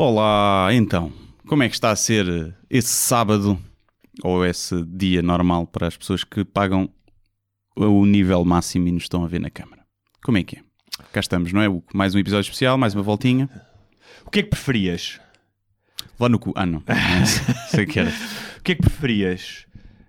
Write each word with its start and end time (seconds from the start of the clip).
Olá, 0.00 0.68
então, 0.72 1.12
como 1.48 1.64
é 1.64 1.68
que 1.68 1.74
está 1.74 1.90
a 1.90 1.96
ser 1.96 2.54
esse 2.70 2.86
sábado 2.86 3.58
ou 4.22 4.46
esse 4.46 4.84
dia 4.84 5.20
normal 5.22 5.66
para 5.66 5.88
as 5.88 5.96
pessoas 5.96 6.22
que 6.22 6.44
pagam 6.44 6.88
o 7.74 8.06
nível 8.06 8.44
máximo 8.44 8.86
e 8.86 8.92
nos 8.92 9.02
estão 9.02 9.24
a 9.24 9.26
ver 9.26 9.40
na 9.40 9.50
câmara? 9.50 9.82
Como 10.22 10.38
é 10.38 10.44
que 10.44 10.56
é? 10.58 10.62
Cá 11.12 11.18
estamos, 11.18 11.52
não 11.52 11.60
é? 11.60 11.66
Mais 11.92 12.14
um 12.14 12.18
episódio 12.20 12.42
especial, 12.48 12.78
mais 12.78 12.94
uma 12.94 13.02
voltinha. 13.02 13.50
O 14.24 14.30
que 14.30 14.38
é 14.38 14.42
que 14.44 14.50
preferias? 14.50 15.18
Lá 16.20 16.28
no 16.28 16.38
cu. 16.38 16.52
Ah, 16.54 16.62
não. 16.64 16.80
sei 17.68 17.82
o 17.82 17.86
que 17.88 17.98
era. 17.98 18.12
O 18.58 18.62
que 18.62 18.70
é 18.70 18.74
que 18.76 18.82
preferias? 18.82 19.66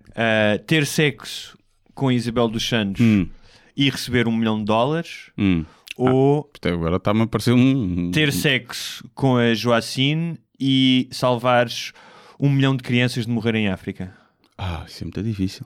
Uh, 0.09 0.63
ter 0.67 0.85
sexo 0.85 1.57
com 1.95 2.11
Isabel 2.11 2.47
dos 2.47 2.63
Santos 2.67 3.01
Hum, 3.01 3.27
e 3.75 3.89
receber 3.89 4.27
um 4.27 4.35
milhão 4.35 4.59
de 4.59 4.65
dólares? 4.65 5.31
hum. 5.35 5.65
Ou 6.01 6.49
Até 6.55 6.69
agora 6.71 6.97
está-me 6.97 7.23
a 7.23 7.27
parecer 7.27 7.51
um. 7.53 8.11
ter 8.11 8.31
sexo 8.31 9.03
com 9.13 9.37
a 9.37 9.53
Joacine 9.53 10.37
e 10.59 11.07
salvares 11.11 11.91
um 12.39 12.49
milhão 12.49 12.75
de 12.75 12.83
crianças 12.83 13.25
de 13.25 13.31
morrer 13.31 13.55
em 13.55 13.67
África? 13.69 14.13
Ah, 14.57 14.83
isso 14.87 15.03
é 15.03 15.05
muito 15.05 15.21
difícil. 15.23 15.65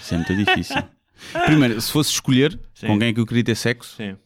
Isso 0.00 0.14
é 0.14 0.16
muito 0.16 0.34
difícil. 0.36 0.82
Primeiro, 1.46 1.80
se 1.80 1.92
fosse 1.92 2.10
escolher 2.10 2.58
Sim. 2.74 2.86
com 2.88 2.98
quem 2.98 3.08
é 3.08 3.12
que 3.12 3.20
eu 3.20 3.26
queria 3.26 3.44
ter 3.44 3.54
sexo, 3.54 3.96
Sim. 3.96 4.16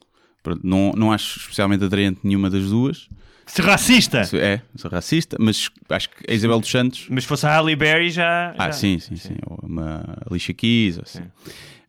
não, 0.62 0.92
não 0.96 1.12
acho 1.12 1.38
especialmente 1.38 1.84
atraente 1.84 2.20
nenhuma 2.24 2.48
das 2.48 2.64
duas. 2.70 3.08
Se 3.46 3.60
racista! 3.60 4.22
É, 4.34 4.62
sou 4.74 4.90
racista, 4.90 5.36
mas 5.38 5.68
acho 5.90 6.08
que 6.08 6.30
a 6.30 6.32
Isabel 6.34 6.58
dos 6.60 6.70
Santos. 6.70 7.06
Mas 7.10 7.24
se 7.24 7.28
fosse 7.28 7.44
a 7.46 7.50
Halle 7.50 7.76
Berry 7.76 8.10
já... 8.10 8.54
Ah, 8.56 8.66
já- 8.66 8.72
sim, 8.72 8.98
sim, 8.98 9.16
sim. 9.16 9.36
Ou 9.46 9.58
uma 9.62 10.16
Alicia 10.30 10.54
Keys, 10.54 10.98
assim. 10.98 11.24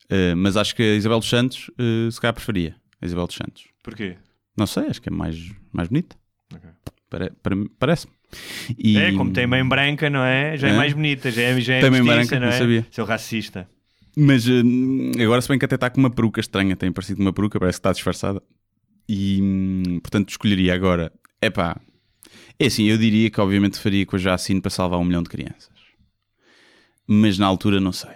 Eh, 0.10 0.36
mas 0.36 0.56
acho 0.58 0.76
que 0.76 0.84
a 0.84 0.96
Isabel 0.96 1.20
dos 1.20 1.30
Santos, 1.30 1.72
eh, 1.78 2.10
se 2.12 2.20
calhar 2.22 2.34
preferia. 2.34 2.76
A 3.02 3.06
Isabel 3.06 3.28
dos 3.28 3.36
Santos. 3.36 3.66
Porquê? 3.84 4.18
Não 4.58 4.68
sei, 4.68 4.88
acho 4.88 5.02
que 5.02 5.10
é 5.10 5.12
mais, 5.12 5.38
mais 5.74 5.88
bonita. 5.90 6.16
Ok. 6.54 6.70
Pare- 7.10 7.32
para 7.44 7.56
mim- 7.56 7.70
Parece-me. 7.80 8.14
E- 8.78 8.98
É, 8.98 9.12
como 9.14 9.32
tem 9.32 9.46
mãe 9.48 9.68
branca, 9.68 10.10
não 10.10 10.24
é? 10.24 10.58
Já 10.58 10.68
é, 10.70 10.72
É? 10.72 10.78
mais 10.78 10.94
bonita, 10.94 11.30
já 11.32 11.42
é, 11.42 11.60
já 11.62 11.76
é 11.76 11.82
Tem 11.82 11.90
mãe 11.92 12.04
branca, 12.04 12.40
não 12.40 12.48
não 12.48 12.54
é? 12.54 12.58
sabia. 12.58 12.88
Seu 12.92 13.06
racista. 13.06 13.70
Mas 14.18 14.48
eh, 14.48 14.62
agora, 15.24 15.42
se 15.42 15.48
bem 15.50 15.60
que 15.60 15.66
até 15.66 15.76
está 15.76 15.90
com 15.90 16.00
uma 16.00 16.10
peruca 16.10 16.40
estranha, 16.40 16.76
tem 16.76 16.92
parecido 16.92 17.22
uma 17.22 17.34
peruca, 17.34 17.60
parece 17.60 17.78
que 17.78 17.80
está 17.82 17.92
disfarçada. 17.92 18.42
E 19.10 19.40
hum, 19.42 20.00
portanto, 20.02 20.30
escolheria 20.30 20.74
agora. 20.74 21.12
É 21.42 21.50
pá, 21.50 21.80
é 22.58 22.66
assim, 22.68 22.86
eu 22.86 22.98
diria 22.98 23.30
que 23.30 23.40
obviamente 23.42 23.78
faria 23.80 24.06
com 24.06 24.16
a 24.16 24.20
Jacine 24.20 24.62
para 24.62 24.72
salvar 24.72 25.00
um 25.00 25.04
milhão 25.04 25.22
de 25.22 25.30
crianças. 25.30 25.70
Mas 27.08 27.38
na 27.38 27.46
altura 27.46 27.80
não 27.80 27.92
sei. 27.92 28.16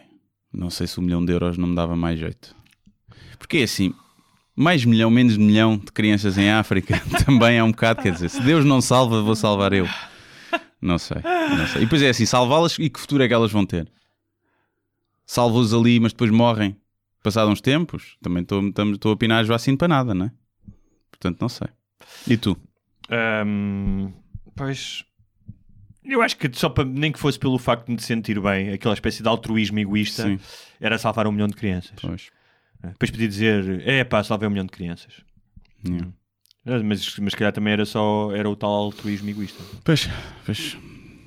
Não 0.51 0.69
sei 0.69 0.87
se 0.87 0.99
um 0.99 1.03
milhão 1.03 1.23
de 1.23 1.31
euros 1.31 1.57
não 1.57 1.67
me 1.67 1.75
dava 1.75 1.95
mais 1.95 2.19
jeito. 2.19 2.55
Porque 3.37 3.59
é 3.59 3.63
assim, 3.63 3.93
mais 4.55 4.83
milhão, 4.83 5.09
menos 5.09 5.37
milhão 5.37 5.77
de 5.77 5.91
crianças 5.91 6.37
em 6.37 6.49
África 6.49 6.99
também 7.25 7.57
é 7.57 7.63
um 7.63 7.71
bocado, 7.71 8.01
quer 8.01 8.11
dizer, 8.11 8.29
se 8.29 8.41
Deus 8.41 8.65
não 8.65 8.81
salva, 8.81 9.21
vou 9.21 9.35
salvar 9.35 9.73
eu. 9.73 9.87
Não 10.81 10.97
sei, 10.97 11.17
não 11.57 11.67
sei. 11.67 11.81
E 11.81 11.85
depois 11.85 12.01
é 12.01 12.09
assim, 12.09 12.25
salvá-las 12.25 12.77
e 12.79 12.89
que 12.89 12.99
futuro 12.99 13.23
é 13.23 13.27
que 13.27 13.33
elas 13.33 13.51
vão 13.51 13.65
ter? 13.65 13.91
Salvo-os 15.25 15.73
ali, 15.73 15.99
mas 15.99 16.11
depois 16.13 16.31
morrem. 16.31 16.75
Passado 17.21 17.51
uns 17.51 17.61
tempos, 17.61 18.17
também 18.21 18.43
estou 18.43 19.11
a 19.11 19.17
pinar 19.17 19.39
a 19.39 19.43
Joacine 19.43 19.77
para 19.77 19.89
nada, 19.89 20.13
não 20.13 20.25
é? 20.25 20.31
Portanto, 21.11 21.41
não 21.41 21.49
sei. 21.49 21.67
E 22.27 22.37
tu? 22.37 22.57
Ahm, 23.09 24.11
pois. 24.55 25.03
Eu 26.03 26.21
acho 26.21 26.37
que 26.37 26.49
só 26.53 26.69
para, 26.69 26.85
nem 26.85 27.11
que 27.11 27.19
fosse 27.19 27.37
pelo 27.37 27.57
facto 27.59 27.85
de 27.87 27.91
me 27.93 28.01
sentir 28.01 28.39
bem, 28.41 28.69
aquela 28.71 28.93
espécie 28.93 29.21
de 29.21 29.27
altruísmo 29.29 29.79
egoísta, 29.79 30.23
Sim, 30.23 30.39
era 30.79 30.97
salvar 30.97 31.27
um 31.27 31.31
milhão 31.31 31.47
de 31.47 31.55
crianças. 31.55 31.93
pois. 32.01 32.29
Depois 32.81 33.11
podia 33.11 33.27
dizer, 33.27 33.85
é 33.87 34.03
pá, 34.05 34.23
salvei 34.23 34.47
um 34.47 34.51
milhão 34.51 34.65
de 34.65 34.71
crianças. 34.71 35.13
Yeah. 35.85 36.07
Ah, 36.65 36.79
Mas, 36.83 37.17
mas 37.19 37.31
se 37.31 37.37
calhar 37.37 37.51
também 37.51 37.73
era 37.73 37.85
só 37.85 38.33
era 38.33 38.49
o 38.49 38.55
tal 38.55 38.69
altruísmo 38.71 39.29
egoísta. 39.29 39.61
Pois, 39.83 40.07
pois, 40.45 40.77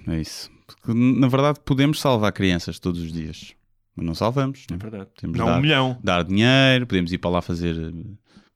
é 0.08 0.18
isso. 0.20 0.50
Porque, 0.66 0.94
na 0.94 1.28
verdade, 1.28 1.60
podemos 1.64 2.00
salvar 2.00 2.32
crianças 2.32 2.78
todos 2.78 3.00
os 3.02 3.12
dias, 3.12 3.54
mas 3.94 4.06
não 4.06 4.14
salvamos. 4.14 4.66
É 4.70 4.72
Não 4.72 4.76
é? 4.76 4.78
verdade. 4.90 5.10
Não 5.24 5.32
dar, 5.46 5.58
um 5.58 5.60
milhão. 5.60 5.98
dar 6.02 6.24
dinheiro, 6.24 6.86
podemos 6.86 7.12
ir 7.12 7.18
para 7.18 7.30
lá 7.30 7.42
fazer, 7.42 7.76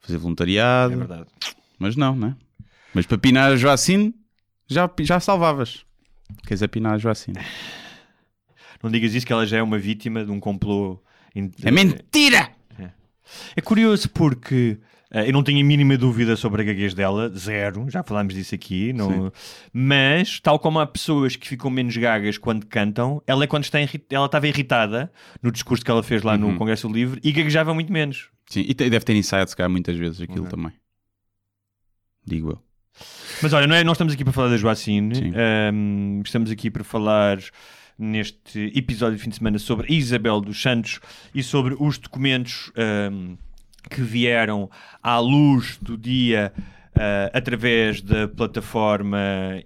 fazer 0.00 0.16
voluntariado, 0.18 0.94
É 0.94 0.96
verdade. 0.96 1.26
mas 1.78 1.96
não, 1.96 2.16
não 2.16 2.28
é? 2.28 2.36
Mas 2.94 3.04
para 3.04 3.18
pinar 3.18 3.52
a 3.52 3.56
Joacine, 3.56 4.14
já, 4.66 4.90
já 5.00 5.20
salvavas. 5.20 5.84
Queres 6.46 6.62
a 6.62 6.68
pinar 6.68 6.94
a 6.94 6.98
Joacine? 6.98 7.38
Não 8.82 8.90
digas 8.90 9.14
isso 9.14 9.26
que 9.26 9.32
ela 9.32 9.46
já 9.46 9.58
é 9.58 9.62
uma 9.62 9.78
vítima 9.78 10.24
de 10.24 10.30
um 10.30 10.38
complô. 10.40 11.02
É 11.62 11.70
mentira! 11.70 12.50
É 13.56 13.60
curioso 13.60 14.08
porque 14.10 14.78
eh, 15.10 15.28
eu 15.28 15.32
não 15.32 15.42
tenho 15.42 15.60
a 15.60 15.64
mínima 15.64 15.96
dúvida 15.98 16.36
sobre 16.36 16.62
a 16.62 16.64
gaguez 16.64 16.94
dela, 16.94 17.28
zero, 17.30 17.90
já 17.90 18.02
falámos 18.04 18.34
disso 18.34 18.54
aqui, 18.54 18.92
não... 18.92 19.32
mas 19.72 20.38
tal 20.38 20.58
como 20.60 20.78
há 20.78 20.86
pessoas 20.86 21.34
que 21.34 21.48
ficam 21.48 21.68
menos 21.68 21.96
gagas 21.96 22.38
quando 22.38 22.64
cantam, 22.66 23.20
ela 23.26 23.42
é 23.42 23.46
quando 23.48 23.64
está 23.64 23.80
irri- 23.80 24.04
ela 24.10 24.26
estava 24.26 24.46
irritada 24.46 25.12
no 25.42 25.50
discurso 25.50 25.84
que 25.84 25.90
ela 25.90 26.04
fez 26.04 26.22
lá 26.22 26.38
no 26.38 26.56
Congresso 26.56 26.88
Livre 26.88 27.20
e 27.24 27.32
gaguejava 27.32 27.74
muito 27.74 27.92
menos. 27.92 28.30
Sim, 28.48 28.64
e 28.68 28.72
deve 28.72 29.00
ter 29.00 29.16
ensaiado, 29.16 29.50
se 29.50 29.56
calhar, 29.56 29.70
muitas 29.70 29.96
vezes 29.96 30.20
aquilo 30.20 30.46
Ok. 30.46 30.50
também. 30.50 30.72
Digo 32.24 32.50
eu. 32.50 32.65
Mas 33.42 33.52
olha, 33.52 33.66
não 33.66 33.76
é, 33.76 33.84
nós 33.84 33.96
estamos 33.96 34.14
aqui 34.14 34.24
para 34.24 34.32
falar 34.32 34.48
da 34.48 34.56
Joacine, 34.56 35.14
Sim. 35.14 35.32
ehm, 35.34 36.22
estamos 36.24 36.50
aqui 36.50 36.70
para 36.70 36.82
falar 36.82 37.38
neste 37.98 38.72
episódio 38.74 39.16
de 39.16 39.22
fim 39.22 39.30
de 39.30 39.36
semana 39.36 39.58
sobre 39.58 39.92
Isabel 39.92 40.40
dos 40.40 40.60
Santos 40.60 41.00
e 41.34 41.42
sobre 41.42 41.76
os 41.78 41.98
documentos 41.98 42.70
ehm, 42.76 43.36
que 43.90 44.00
vieram 44.00 44.70
à 45.02 45.18
luz 45.18 45.78
do 45.80 45.96
dia 45.96 46.52
eh, 46.98 47.30
através 47.34 48.00
da 48.00 48.26
plataforma 48.28 49.18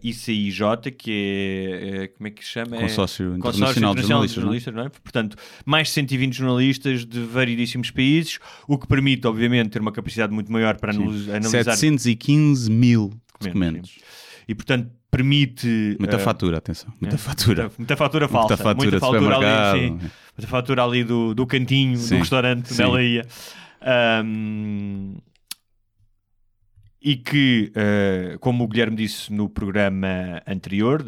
ICIJ, 0.02 0.60
que 0.96 1.10
é, 1.10 2.02
eh, 2.04 2.08
como 2.08 2.26
é 2.26 2.30
que 2.30 2.44
se 2.44 2.50
chama? 2.50 2.76
É- 2.76 2.80
Consórcio 2.80 3.30
Consórcio 3.38 3.60
Internacional 3.60 3.94
de 3.94 4.00
Internacional 4.00 4.28
Jornalistas, 4.28 4.74
não 4.74 4.80
é? 4.80 4.84
não 4.84 4.86
é? 4.88 4.90
Portanto, 5.02 5.36
mais 5.64 5.88
de 5.88 5.94
120 5.94 6.34
jornalistas 6.34 7.04
de 7.06 7.20
variedíssimos 7.20 7.90
países, 7.90 8.38
o 8.66 8.76
que 8.78 8.86
permite, 8.86 9.26
obviamente, 9.26 9.70
ter 9.70 9.80
uma 9.80 9.92
capacidade 9.92 10.32
muito 10.32 10.50
maior 10.50 10.76
para 10.78 10.92
analis- 10.92 11.28
analisar 11.28 11.76
715 11.76 12.70
mil 12.70 13.12
documentos. 13.40 13.98
e 14.48 14.54
portanto 14.54 14.90
permite 15.10 15.96
Muita 15.98 16.16
eh, 16.16 16.18
fatura, 16.20 16.58
atenção. 16.58 16.92
Muita 17.00 17.16
é, 17.16 17.18
fatura. 17.18 17.62
muita, 17.64 17.74
muita 17.78 17.96
fatura 17.96 18.28
falsa 18.28 18.56
Muita 18.56 18.62
fatura 18.62 18.90
de 18.90 19.04
ali, 19.04 19.18
supermercado. 19.18 19.78
sim, 19.78 19.90
muita 19.90 20.46
fatura 20.48 20.84
ali 20.84 21.04
do, 21.04 21.34
do 21.34 21.46
cantinho 21.46 21.96
Sim, 21.96 22.14
do 22.14 22.18
restaurante 22.20 22.68
sim. 22.68 22.74
onde 22.74 22.82
ela 22.82 23.02
ia 23.02 23.26
Ahm, 23.82 25.16
e 27.02 27.16
que, 27.16 27.72
eh, 27.74 28.36
como 28.40 28.64
o 28.64 28.68
Guilherme 28.68 28.96
disse 28.96 29.32
no 29.32 29.48
programa 29.48 30.42
anterior, 30.46 31.02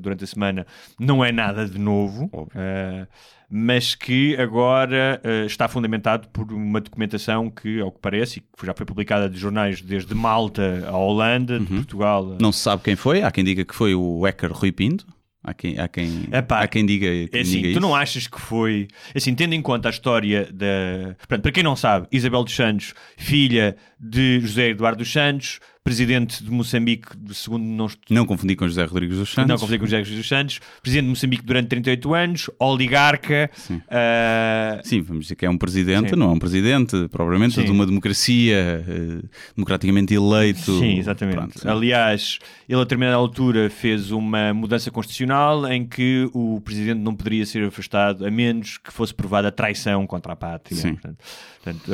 durante 0.00 0.24
a 0.24 0.26
semana, 0.26 0.66
não 0.98 1.22
é 1.24 1.30
nada 1.30 1.68
de 1.68 1.78
novo, 1.78 2.30
eh, 2.54 3.06
mas 3.50 3.94
que 3.94 4.34
agora 4.36 5.20
eh, 5.22 5.44
está 5.44 5.68
fundamentado 5.68 6.28
por 6.28 6.50
uma 6.52 6.80
documentação 6.80 7.50
que, 7.50 7.80
ao 7.80 7.92
que 7.92 7.98
parece, 7.98 8.38
e 8.38 8.40
que 8.40 8.64
já 8.64 8.72
foi 8.72 8.86
publicada 8.86 9.28
de 9.28 9.36
jornais 9.36 9.82
desde 9.82 10.14
Malta 10.14 10.84
à 10.86 10.96
Holanda, 10.96 11.58
de 11.58 11.66
Portugal. 11.66 12.24
Uhum. 12.24 12.38
Não 12.40 12.52
se 12.52 12.60
sabe 12.60 12.82
quem 12.82 12.96
foi. 12.96 13.22
Há 13.22 13.30
quem 13.30 13.44
diga 13.44 13.64
que 13.64 13.74
foi 13.74 13.94
o 13.94 14.22
hacker 14.22 14.52
Rui 14.52 14.72
Pinto. 14.72 15.06
Há 15.42 15.54
quem, 15.54 15.78
há 15.78 15.88
quem, 15.88 16.28
Epá, 16.30 16.60
há 16.60 16.68
quem 16.68 16.84
diga, 16.84 17.06
quem 17.06 17.28
É 17.32 17.40
assim, 17.42 17.52
diga 17.52 17.68
tu 17.68 17.70
isso. 17.70 17.80
não 17.80 17.94
achas 17.94 18.26
que 18.26 18.38
foi. 18.38 18.88
Assim, 19.14 19.34
tendo 19.34 19.54
em 19.54 19.62
conta 19.62 19.88
a 19.88 19.90
história 19.90 20.46
da. 20.52 21.14
Portanto, 21.16 21.40
para 21.42 21.50
quem 21.52 21.62
não 21.62 21.74
sabe, 21.74 22.06
Isabel 22.12 22.44
dos 22.44 22.54
Santos, 22.54 22.92
filha 23.16 23.74
de 23.98 24.38
José 24.40 24.68
Eduardo 24.68 24.98
dos 24.98 25.10
Santos, 25.10 25.58
presidente 25.82 26.44
de 26.44 26.50
Moçambique, 26.50 27.08
segundo 27.32 27.64
não, 27.64 27.88
Não 28.10 28.26
confundi 28.26 28.54
com 28.54 28.68
José 28.68 28.84
Rodrigues 28.84 29.16
dos 29.16 29.32
Santos. 29.32 29.48
não 29.48 29.56
confundi 29.58 29.78
com 29.78 29.86
José 29.86 30.02
dos 30.02 30.28
Santos, 30.28 30.60
presidente 30.82 31.04
de 31.04 31.10
Moçambique 31.10 31.42
durante 31.44 31.68
38 31.68 32.14
anos, 32.14 32.50
oligarca. 32.58 33.50
Sim. 33.54 33.80
ah, 33.88 34.80
Sim, 34.84 35.00
vamos 35.00 35.24
dizer 35.24 35.36
que 35.36 35.46
é 35.46 35.50
um 35.50 35.56
presidente, 35.56 36.10
Sim. 36.10 36.16
não 36.16 36.30
é 36.30 36.32
um 36.34 36.38
presidente, 36.38 37.08
propriamente, 37.08 37.54
Sim. 37.54 37.64
de 37.64 37.70
uma 37.70 37.86
democracia 37.86 38.84
eh, 38.86 39.26
democraticamente 39.56 40.14
eleito. 40.14 40.78
Sim, 40.78 40.98
exatamente. 40.98 41.36
Pronto. 41.36 41.68
Aliás, 41.68 42.38
ele 42.68 42.78
a 42.78 42.84
determinada 42.84 43.16
altura 43.16 43.70
fez 43.70 44.10
uma 44.10 44.52
mudança 44.52 44.90
constitucional 44.90 45.66
em 45.72 45.86
que 45.86 46.28
o 46.34 46.60
presidente 46.60 46.98
não 47.00 47.14
poderia 47.14 47.46
ser 47.46 47.64
afastado 47.64 48.26
a 48.26 48.30
menos 48.30 48.76
que 48.78 48.92
fosse 48.92 49.14
provada 49.14 49.50
traição 49.50 50.06
contra 50.06 50.34
a 50.34 50.36
pátria. 50.36 50.76
Sim. 50.76 50.92
Portanto, 50.92 51.18
portanto, 51.62 51.92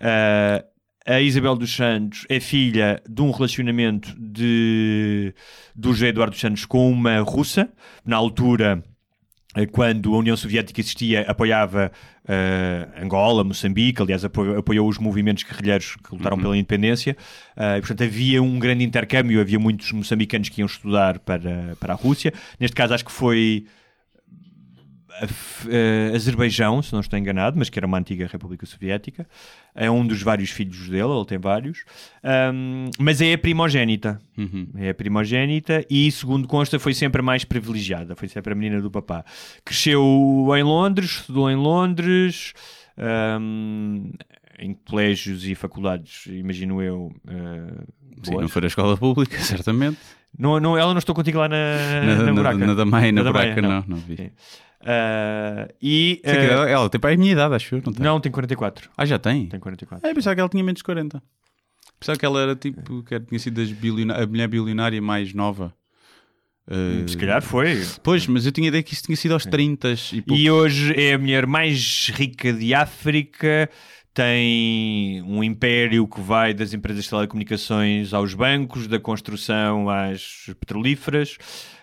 eh, 0.00 0.64
a 1.10 1.20
Isabel 1.20 1.56
dos 1.56 1.74
Santos 1.74 2.24
é 2.28 2.38
filha 2.38 3.02
de 3.08 3.20
um 3.20 3.32
relacionamento 3.32 4.14
de, 4.16 5.34
do 5.74 5.92
José 5.92 6.08
Eduardo 6.08 6.30
dos 6.30 6.40
Santos 6.40 6.64
com 6.64 6.88
uma 6.88 7.18
russa. 7.18 7.68
Na 8.06 8.16
altura, 8.16 8.80
eh, 9.56 9.66
quando 9.66 10.14
a 10.14 10.18
União 10.18 10.36
Soviética 10.36 10.80
existia, 10.80 11.22
apoiava 11.22 11.90
eh, 12.28 12.88
Angola, 13.02 13.42
Moçambique, 13.42 14.00
aliás, 14.00 14.24
apoiou, 14.24 14.58
apoiou 14.58 14.88
os 14.88 14.98
movimentos 14.98 15.42
guerrilheiros 15.42 15.96
que 15.96 16.14
lutaram 16.14 16.38
pela 16.38 16.56
independência. 16.56 17.16
Eh, 17.56 17.78
e, 17.78 17.80
portanto, 17.80 18.04
havia 18.04 18.40
um 18.40 18.60
grande 18.60 18.84
intercâmbio, 18.84 19.40
havia 19.40 19.58
muitos 19.58 19.90
moçambicanos 19.90 20.48
que 20.48 20.60
iam 20.60 20.66
estudar 20.66 21.18
para, 21.18 21.76
para 21.80 21.92
a 21.92 21.96
Rússia. 21.96 22.32
Neste 22.60 22.76
caso, 22.76 22.94
acho 22.94 23.04
que 23.04 23.10
foi 23.10 23.66
uh, 23.66 23.79
Azerbaijão, 26.14 26.82
se 26.82 26.92
não 26.92 27.00
estou 27.00 27.18
enganado, 27.18 27.58
mas 27.58 27.68
que 27.68 27.78
era 27.78 27.86
uma 27.86 27.98
antiga 27.98 28.26
República 28.26 28.64
Soviética. 28.66 29.26
É 29.74 29.90
um 29.90 30.06
dos 30.06 30.22
vários 30.22 30.50
filhos 30.50 30.88
dele, 30.88 31.12
ele 31.12 31.24
tem 31.24 31.38
vários. 31.38 31.84
Um, 32.52 32.90
mas 32.98 33.20
é 33.20 33.32
a 33.32 33.38
primogênita. 33.38 34.20
Uhum. 34.36 34.68
É 34.76 34.90
a 34.90 34.94
primogênita 34.94 35.84
e, 35.90 36.10
segundo 36.10 36.48
consta, 36.48 36.78
foi 36.78 36.94
sempre 36.94 37.20
a 37.20 37.24
mais 37.24 37.44
privilegiada. 37.44 38.16
Foi 38.16 38.28
sempre 38.28 38.52
a 38.52 38.56
menina 38.56 38.80
do 38.80 38.90
papá. 38.90 39.24
Cresceu 39.64 40.02
em 40.56 40.62
Londres, 40.62 41.10
estudou 41.10 41.50
em 41.50 41.56
Londres. 41.56 42.52
Um, 42.98 44.12
em 44.60 44.74
colégios 44.74 45.46
e 45.46 45.54
faculdades, 45.54 46.26
imagino 46.26 46.82
eu. 46.82 47.10
Uh, 47.24 47.88
Sim, 48.22 48.36
não 48.36 48.48
foi 48.48 48.64
a 48.64 48.66
escola 48.66 48.96
pública, 48.96 49.38
certamente. 49.40 49.98
Não, 50.38 50.60
não, 50.60 50.78
ela 50.78 50.92
não 50.92 50.98
estou 50.98 51.14
contigo 51.14 51.38
lá 51.38 51.48
na, 51.48 51.56
na, 52.04 52.22
na, 52.24 52.32
buraca. 52.32 52.58
Na, 52.58 52.66
na 52.66 52.74
da 52.74 52.84
mãe, 52.84 53.12
na, 53.12 53.22
na 53.22 53.32
buraca, 53.32 53.60
não, 53.60 53.68
não, 53.68 53.84
não 53.88 53.96
vi. 53.96 54.32
Uh, 54.80 55.68
e, 55.82 56.22
uh, 56.24 56.30
ela, 56.30 56.70
ela 56.70 56.88
tem 56.88 56.98
para 56.98 57.12
a 57.12 57.16
minha 57.16 57.32
idade, 57.32 57.54
acho 57.54 57.74
eu, 57.74 57.82
não 57.84 57.92
tem? 57.92 58.02
Não, 58.02 58.20
tem 58.20 58.32
44. 58.32 58.90
Ah, 58.96 59.04
já 59.04 59.18
tem? 59.18 59.46
Tem 59.46 59.60
44. 59.60 60.08
É, 60.08 60.14
pensava 60.14 60.34
que 60.34 60.40
ela 60.40 60.48
tinha 60.48 60.64
menos 60.64 60.78
de 60.78 60.84
40. 60.84 61.22
Pensava 61.98 62.18
que 62.18 62.24
ela 62.24 62.40
era 62.40 62.56
tipo, 62.56 63.02
que 63.02 63.20
tinha 63.20 63.38
sido 63.38 63.60
a 63.60 64.26
mulher 64.26 64.48
bilionária 64.48 65.02
mais 65.02 65.34
nova. 65.34 65.74
Uh, 66.66 67.06
Se 67.06 67.16
calhar 67.16 67.42
foi. 67.42 67.82
Pois, 68.02 68.26
mas 68.26 68.46
eu 68.46 68.52
tinha 68.52 68.68
ideia 68.68 68.82
que 68.82 68.94
isso 68.94 69.02
tinha 69.02 69.16
sido 69.16 69.34
aos 69.34 69.44
30 69.44 69.92
e, 70.12 70.24
e 70.28 70.50
hoje 70.50 70.94
é 70.96 71.14
a 71.14 71.18
mulher 71.18 71.46
mais 71.46 72.10
rica 72.14 72.52
de 72.52 72.72
África 72.72 73.68
tem 74.12 75.22
um 75.22 75.42
império 75.42 76.06
que 76.06 76.20
vai 76.20 76.52
das 76.52 76.74
empresas 76.74 77.04
de 77.04 77.10
telecomunicações 77.10 78.12
aos 78.12 78.34
bancos, 78.34 78.86
da 78.86 78.98
construção 78.98 79.88
às 79.88 80.50
petrolíferas. 80.58 81.38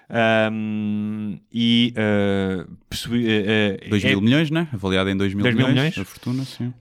Um, 0.10 1.38
e 1.52 1.94
uh, 1.98 2.64
uh, 2.64 3.90
2 3.90 4.04
mil 4.04 4.20
é, 4.20 4.22
milhões, 4.22 4.50
né? 4.50 4.70
Avaliado 4.74 5.10
em 5.10 5.18
2 5.18 5.34
mil, 5.34 5.44
milhões, 5.46 5.74
milhões. 5.74 5.98
A 5.98 6.06
fortuna, 6.06 6.46
sim. 6.46 6.74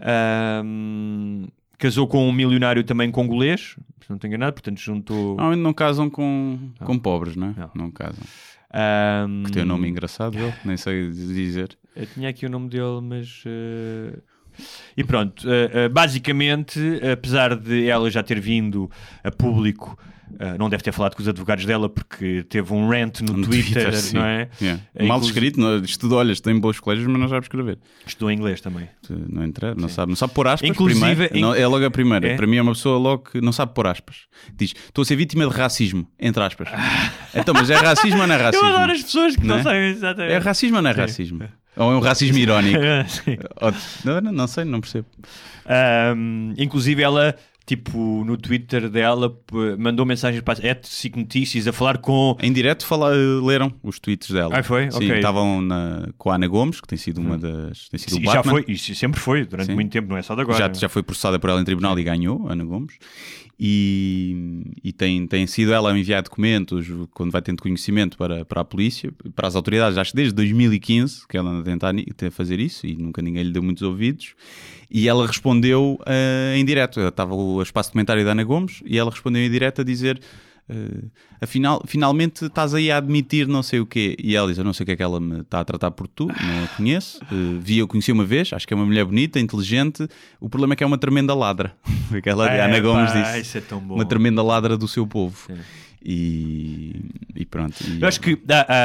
Um, 0.65 1.47
casou 1.77 2.07
com 2.07 2.29
um 2.29 2.33
milionário 2.33 2.85
também 2.85 3.11
congolês, 3.11 3.77
se 4.01 4.11
não 4.11 4.17
estou 4.17 4.29
enganado, 4.29 4.53
portanto 4.53 4.79
juntou. 4.79 5.37
Não, 5.37 5.57
não 5.57 5.73
casam 5.73 6.09
com, 6.09 6.71
não. 6.79 6.87
com 6.87 6.99
pobres, 6.99 7.35
né? 7.35 7.55
não. 7.57 7.71
não 7.75 7.91
casam. 7.91 8.25
Um, 9.29 9.45
que 9.45 9.53
tem 9.53 9.63
um 9.63 9.67
nome 9.67 9.89
engraçado, 9.89 10.39
ele, 10.39 10.53
nem 10.65 10.77
sei 10.77 11.11
dizer. 11.11 11.77
Eu 11.95 12.07
tinha 12.07 12.29
aqui 12.29 12.47
o 12.47 12.51
nome 12.51 12.69
dele, 12.69 13.01
mas. 13.03 13.43
Uh... 13.47 14.23
E 14.97 15.05
pronto, 15.05 15.47
uh, 15.47 15.87
uh, 15.87 15.89
basicamente, 15.91 16.81
apesar 17.13 17.55
de 17.55 17.89
ela 17.89 18.11
já 18.11 18.23
ter 18.23 18.41
vindo 18.41 18.91
a 19.23 19.31
público, 19.31 19.99
uh, 20.41 20.59
não 20.59 20.69
deve 20.69 20.83
ter 20.83 20.93
falado 20.93 21.15
com 21.15 21.23
os 21.23 21.29
advogados 21.29 21.65
dela 21.65 21.89
porque 21.89 22.45
teve 22.49 22.73
um 22.73 22.89
rant 22.89 23.21
no, 23.21 23.35
no 23.35 23.47
Twitter, 23.47 23.91
Twitter 23.91 24.15
não 24.15 24.25
é? 24.25 24.49
Yeah. 24.61 24.83
Mal 25.03 25.21
escrito, 25.21 25.61
não, 25.61 25.79
estudou, 25.79 26.19
olha, 26.19 26.35
tem 26.37 26.59
bons 26.59 26.81
colégios, 26.81 27.07
mas 27.07 27.21
não 27.21 27.29
sabe 27.29 27.43
escrever. 27.43 27.79
Estudou 28.07 28.31
inglês 28.31 28.61
também. 28.61 28.89
Não 29.09 29.45
entra, 29.45 29.75
não 29.75 29.89
sabe, 29.89 30.11
não 30.11 30.17
sabe 30.17 30.33
pôr 30.33 30.49
aspas 30.49 30.69
Inclusive, 30.69 31.29
primeiro. 31.29 31.41
Não, 31.41 31.55
é 31.55 31.67
logo 31.67 31.85
a 31.85 31.91
primeira. 31.91 32.29
É? 32.29 32.37
Para 32.37 32.47
mim 32.47 32.57
é 32.57 32.63
uma 32.63 32.73
pessoa 32.73 32.99
logo 32.99 33.31
que 33.31 33.41
não 33.41 33.53
sabe 33.53 33.75
pôr 33.75 33.87
aspas. 33.87 34.27
Diz, 34.55 34.75
estou 34.87 35.03
a 35.03 35.05
ser 35.05 35.17
vítima 35.17 35.47
de 35.47 35.55
racismo, 35.55 36.07
entre 36.19 36.43
aspas. 36.43 36.69
então, 37.35 37.55
mas 37.55 37.71
é 37.71 37.77
racismo 37.77 38.21
ou 38.21 38.27
não 38.27 38.35
é 38.35 38.39
racismo? 38.39 38.67
Eu 38.67 38.75
adoro 38.75 38.93
as 38.93 39.03
pessoas 39.03 39.37
que 39.37 39.47
não, 39.47 39.55
não 39.55 39.61
é? 39.61 39.63
sabem 39.63 39.91
exatamente. 39.91 40.33
É 40.33 40.39
racismo 40.39 40.77
ou 40.77 40.83
não 40.83 40.91
é 40.91 40.93
racismo? 40.93 41.49
Ou 41.77 41.93
é 41.93 41.97
um 41.97 42.01
racismo 42.01 42.39
irónico? 42.39 42.79
não, 44.05 44.21
não, 44.21 44.33
não, 44.33 44.47
sei, 44.47 44.65
não 44.65 44.81
percebo. 44.81 45.07
Um, 46.17 46.55
inclusive, 46.57 47.03
ela, 47.03 47.37
tipo, 47.67 48.25
no 48.25 48.37
Twitter 48.37 48.89
dela, 48.89 49.37
mandou 49.77 50.07
mensagens 50.07 50.41
para 50.43 50.55
a 50.55 50.77
SIC 50.83 51.17
Notícias 51.17 51.67
a 51.67 51.73
falar 51.73 51.99
com. 51.99 52.37
Em 52.41 52.53
direto 52.53 52.87
fala, 52.87 53.11
leram 53.11 53.73
os 53.83 53.99
tweets 53.99 54.31
dela. 54.31 54.57
Ah, 54.57 54.63
foi? 54.63 54.91
Sim, 54.91 54.99
okay. 54.99 55.17
estavam 55.17 55.61
na, 55.61 56.09
com 56.17 56.31
a 56.31 56.37
Ana 56.37 56.47
Gomes, 56.47 56.81
que 56.81 56.87
tem 56.87 56.97
sido 56.97 57.21
uma 57.21 57.35
hum. 57.35 57.39
das. 57.39 57.89
Tem 57.89 57.99
sido 57.99 58.15
Sim, 58.15 58.23
já 58.23 58.43
foi, 58.43 58.65
e 58.69 58.79
sempre 58.79 59.21
foi, 59.21 59.45
durante 59.45 59.67
Sim. 59.67 59.75
muito 59.75 59.91
tempo, 59.91 60.09
não 60.09 60.17
é 60.17 60.23
só 60.23 60.35
de 60.37 60.43
agora. 60.43 60.59
Já, 60.59 60.73
já 60.73 60.89
foi 60.89 61.03
processada 61.03 61.39
por 61.39 61.51
ela 61.51 61.61
em 61.61 61.65
tribunal 61.65 61.99
e 61.99 62.05
ganhou, 62.05 62.49
Ana 62.49 62.65
Gomes 62.65 62.95
e, 63.59 64.65
e 64.85 64.93
tem, 64.93 65.27
tem 65.27 65.47
sido 65.47 65.73
ela 65.73 65.91
a 65.91 65.99
enviar 65.99 66.23
documentos 66.23 66.87
quando 67.13 67.31
vai 67.31 67.41
tendo 67.41 67.63
conhecimento 67.63 68.17
para, 68.19 68.45
para 68.45 68.61
a 68.61 68.65
polícia, 68.65 69.11
para 69.35 69.49
as 69.49 69.57
autoridades, 69.57 69.97
acho 69.97 70.11
que 70.11 70.17
desde 70.17 70.35
2015 70.35 71.27
que 71.27 71.39
ela 71.39 71.51
anda 71.51 71.61
a 71.61 71.65
tentar, 71.65 71.95
tentar 71.95 72.31
fazer 72.31 72.61
isso 72.61 72.87
e 72.87 72.95
nunca 72.95 73.23
ninguém 73.23 73.45
lhe 73.45 73.53
deu 73.53 73.63
muitos 73.63 73.83
ouvidos. 73.83 74.35
E 74.89 75.09
ela 75.09 75.27
respondeu 75.27 75.99
uh, 76.03 76.55
em 76.55 76.65
direto. 76.65 77.01
Estava 77.01 77.35
o 77.59 77.63
espaço 77.63 77.91
documentário 77.91 78.25
da 78.25 78.33
Ana 78.33 78.45
Gomes 78.45 78.83
e 78.85 78.99
ela 78.99 79.11
respondeu 79.11 79.43
em 79.43 79.51
direto 79.51 79.81
a 79.81 79.85
dizer 79.85 80.21
Uh, 80.69 81.09
afinal, 81.41 81.81
finalmente 81.87 82.47
estás 82.47 82.75
aí 82.75 82.91
a 82.91 82.97
admitir 82.97 83.47
não 83.47 83.63
sei 83.63 83.79
o 83.79 83.87
quê. 83.87 84.17
E 84.19 84.35
ela 84.35 84.49
diz: 84.49 84.59
Eu 84.59 84.65
não 84.65 84.73
sei 84.73 84.83
o 84.83 84.87
que 84.87 84.93
é 84.93 84.97
que 84.97 85.03
ela 85.03 85.21
me 85.21 85.41
está 85.41 85.61
a 85.61 85.65
tratar 85.65 85.93
por 85.93 86.09
tu, 86.09 86.27
não 86.27 86.65
a 86.65 86.69
conheço. 86.77 87.23
Uh, 87.31 87.61
vi, 87.61 87.79
eu 87.79 87.87
conheci 87.87 88.11
uma 88.11 88.25
vez, 88.25 88.53
acho 88.53 88.67
que 88.67 88.75
é 88.75 88.77
uma 88.77 88.85
mulher 88.85 89.05
bonita, 89.05 89.39
inteligente. 89.39 90.09
O 90.41 90.49
problema 90.49 90.75
é 90.75 90.77
que 90.77 90.83
é 90.83 90.87
uma 90.87 90.99
tremenda 90.99 91.35
ladra. 91.35 91.73
Aquela 92.13 92.51
é, 92.51 92.65
Ana 92.65 92.81
Gomes 92.81 93.13
pá, 93.13 93.39
disse: 93.39 93.59
é 93.59 93.75
Uma 93.75 94.05
tremenda 94.05 94.43
ladra 94.43 94.77
do 94.77 94.89
seu 94.89 95.07
povo. 95.07 95.39
Sim. 95.47 95.61
E, 96.09 96.95
e, 97.35 97.45
pronto. 97.45 97.75
E, 97.81 98.01
eu 98.01 98.07
acho 98.07 98.21
que. 98.21 98.35
Uh, 98.35 98.41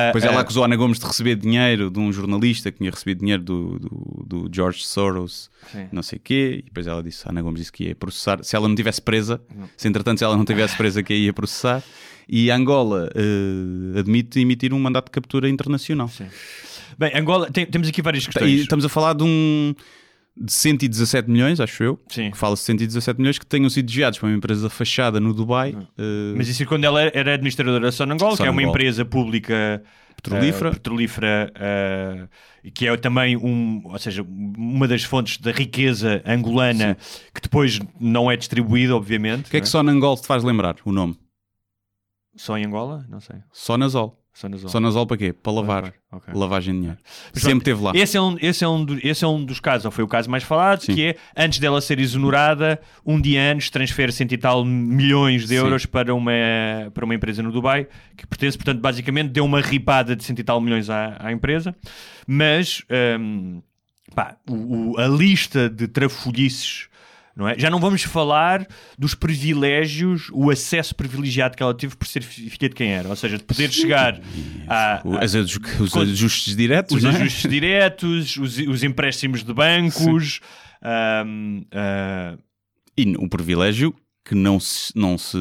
depois 0.07 0.23
ela 0.23 0.41
acusou 0.41 0.63
a 0.63 0.65
Ana 0.65 0.75
Gomes 0.75 0.97
de 0.97 1.05
receber 1.05 1.35
dinheiro 1.35 1.91
de 1.91 1.99
um 1.99 2.11
jornalista 2.11 2.71
que 2.71 2.79
tinha 2.79 2.89
recebido 2.89 3.19
dinheiro 3.19 3.43
do, 3.43 3.77
do, 3.77 4.25
do 4.25 4.49
George 4.51 4.83
Soros, 4.83 5.51
Sim. 5.71 5.87
não 5.91 6.01
sei 6.01 6.17
o 6.17 6.19
quê. 6.19 6.55
E 6.57 6.61
depois 6.63 6.87
ela 6.87 7.03
disse: 7.03 7.27
a 7.27 7.29
Ana 7.29 7.43
Gomes 7.43 7.59
disse 7.59 7.71
que 7.71 7.83
ia 7.83 7.95
processar. 7.95 8.43
Se 8.43 8.55
ela 8.55 8.67
não 8.67 8.75
tivesse 8.75 8.99
presa, 8.99 9.39
não. 9.55 9.69
se 9.77 9.87
entretanto 9.87 10.17
se 10.17 10.23
ela 10.23 10.35
não 10.35 10.43
tivesse 10.43 10.75
presa, 10.75 11.03
que 11.03 11.13
ia 11.13 11.31
processar. 11.31 11.83
E 12.27 12.49
Angola 12.49 13.07
uh, 13.15 13.99
admite 13.99 14.39
emitir 14.39 14.73
um 14.73 14.79
mandato 14.79 15.05
de 15.05 15.11
captura 15.11 15.47
internacional. 15.47 16.07
Sim. 16.07 16.25
Bem, 16.97 17.11
Angola, 17.15 17.51
tem, 17.51 17.67
temos 17.67 17.87
aqui 17.87 18.01
várias 18.01 18.25
questões. 18.25 18.49
E 18.49 18.61
estamos 18.61 18.83
a 18.83 18.89
falar 18.89 19.13
de 19.13 19.23
um 19.23 19.75
de 20.35 20.51
117 20.51 21.29
milhões, 21.29 21.59
acho 21.59 21.83
eu. 21.83 21.99
Sim. 22.07 22.31
Que 22.31 22.37
fala-se 22.37 22.63
117 22.63 23.19
milhões 23.19 23.37
que 23.37 23.45
tenham 23.45 23.69
sido 23.69 23.85
desviados 23.85 24.17
para 24.17 24.29
uma 24.29 24.35
empresa 24.35 24.69
fachada 24.69 25.19
no 25.19 25.33
Dubai. 25.33 25.73
Uh... 25.73 26.33
Mas 26.35 26.47
isso 26.47 26.63
é 26.63 26.65
quando 26.65 26.85
ela 26.85 27.01
era 27.01 27.33
administradora 27.33 27.79
da 27.79 27.91
Sonangol, 27.91 28.37
que 28.37 28.43
é 28.43 28.49
uma 28.49 28.63
empresa 28.63 29.03
pública 29.03 29.83
petrolífera, 30.15 30.69
uh, 30.69 30.73
petrolífera 30.73 31.53
uh, 31.55 32.71
que 32.73 32.87
é 32.87 32.95
também 32.97 33.35
um, 33.35 33.81
ou 33.85 33.99
seja, 33.99 34.23
uma 34.23 34.87
das 34.87 35.03
fontes 35.03 35.37
da 35.37 35.51
riqueza 35.51 36.21
angolana 36.25 36.97
Sim. 36.99 37.21
que 37.33 37.41
depois 37.41 37.79
não 37.99 38.31
é 38.31 38.37
distribuída, 38.37 38.95
obviamente. 38.95 39.47
O 39.47 39.49
que 39.49 39.57
é 39.57 39.61
que 39.61 39.67
é? 39.67 39.69
Sonangol 39.69 40.15
te 40.15 40.27
faz 40.27 40.43
lembrar 40.43 40.75
o 40.85 40.91
nome? 40.91 41.17
Só 42.35 42.57
em 42.57 42.65
Angola? 42.65 43.05
Não 43.09 43.19
sei. 43.19 43.37
Sonazol. 43.51 44.20
Sonazol. 44.33 44.69
Sonazol 44.69 45.05
para 45.05 45.17
quê? 45.17 45.33
Para 45.33 45.51
lavar. 45.51 45.93
Okay. 46.11 46.33
Lavagem 46.33 46.73
de 46.73 46.79
dinheiro. 46.79 46.99
Mas, 47.33 47.43
Sempre 47.43 47.65
teve 47.65 47.81
lá. 47.81 47.91
Esse 47.93 48.17
é, 48.17 48.21
um, 48.21 48.37
esse, 48.41 48.63
é 48.63 48.67
um, 48.67 48.85
esse 49.03 49.23
é 49.25 49.27
um 49.27 49.43
dos 49.43 49.59
casos, 49.59 49.85
ou 49.85 49.91
foi 49.91 50.03
o 50.03 50.07
caso 50.07 50.29
mais 50.29 50.43
falado, 50.43 50.81
Sim. 50.81 50.95
que 50.95 51.05
é, 51.05 51.15
antes 51.35 51.59
dela 51.59 51.81
ser 51.81 51.99
exonerada, 51.99 52.79
um 53.05 53.19
dia 53.19 53.51
antes 53.51 53.69
transfere 53.69 54.11
cento 54.11 54.31
e 54.31 54.37
tal 54.37 54.63
milhões 54.65 55.47
de 55.47 55.55
euros 55.55 55.85
para 55.85 56.15
uma, 56.15 56.31
para 56.93 57.03
uma 57.05 57.13
empresa 57.13 57.43
no 57.43 57.51
Dubai, 57.51 57.87
que 58.15 58.25
pertence, 58.25 58.57
portanto, 58.57 58.79
basicamente 58.79 59.29
deu 59.29 59.45
uma 59.45 59.61
ripada 59.61 60.15
de 60.15 60.23
cento 60.23 60.39
e 60.39 60.43
tal 60.43 60.59
milhões 60.61 60.89
à, 60.89 61.17
à 61.19 61.31
empresa. 61.31 61.75
Mas, 62.25 62.83
um, 63.19 63.61
pá, 64.15 64.37
o, 64.49 64.93
o, 64.93 64.99
a 64.99 65.07
lista 65.07 65.69
de 65.69 65.87
trafolhices 65.87 66.87
não 67.35 67.47
é? 67.47 67.57
Já 67.57 67.69
não 67.69 67.79
vamos 67.79 68.03
falar 68.03 68.67
dos 68.97 69.15
privilégios, 69.15 70.29
o 70.31 70.49
acesso 70.49 70.95
privilegiado 70.95 71.55
que 71.55 71.63
ela 71.63 71.73
teve 71.73 71.95
por 71.95 72.07
ser 72.07 72.21
filha 72.21 72.69
de 72.69 72.75
quem 72.75 72.91
era, 72.91 73.07
ou 73.09 73.15
seja, 73.15 73.37
de 73.37 73.43
poder 73.43 73.71
chegar 73.71 74.19
a, 74.67 75.01
a, 75.01 75.25
os, 75.25 75.59
os 75.79 75.95
ajustes 75.95 76.55
diretos, 76.55 76.97
os 76.97 77.03
é? 77.03 77.09
ajustes 77.09 77.49
diretos, 77.49 78.37
os, 78.37 78.57
os, 78.57 78.83
empréstimos 78.83 79.43
de 79.43 79.53
bancos. 79.53 80.39
Um, 81.25 81.63
uh... 81.73 82.39
E 82.97 83.15
o 83.17 83.29
privilégio 83.29 83.95
que 84.25 84.35
não 84.35 84.59
se, 84.59 84.91
não 84.95 85.17
se 85.17 85.37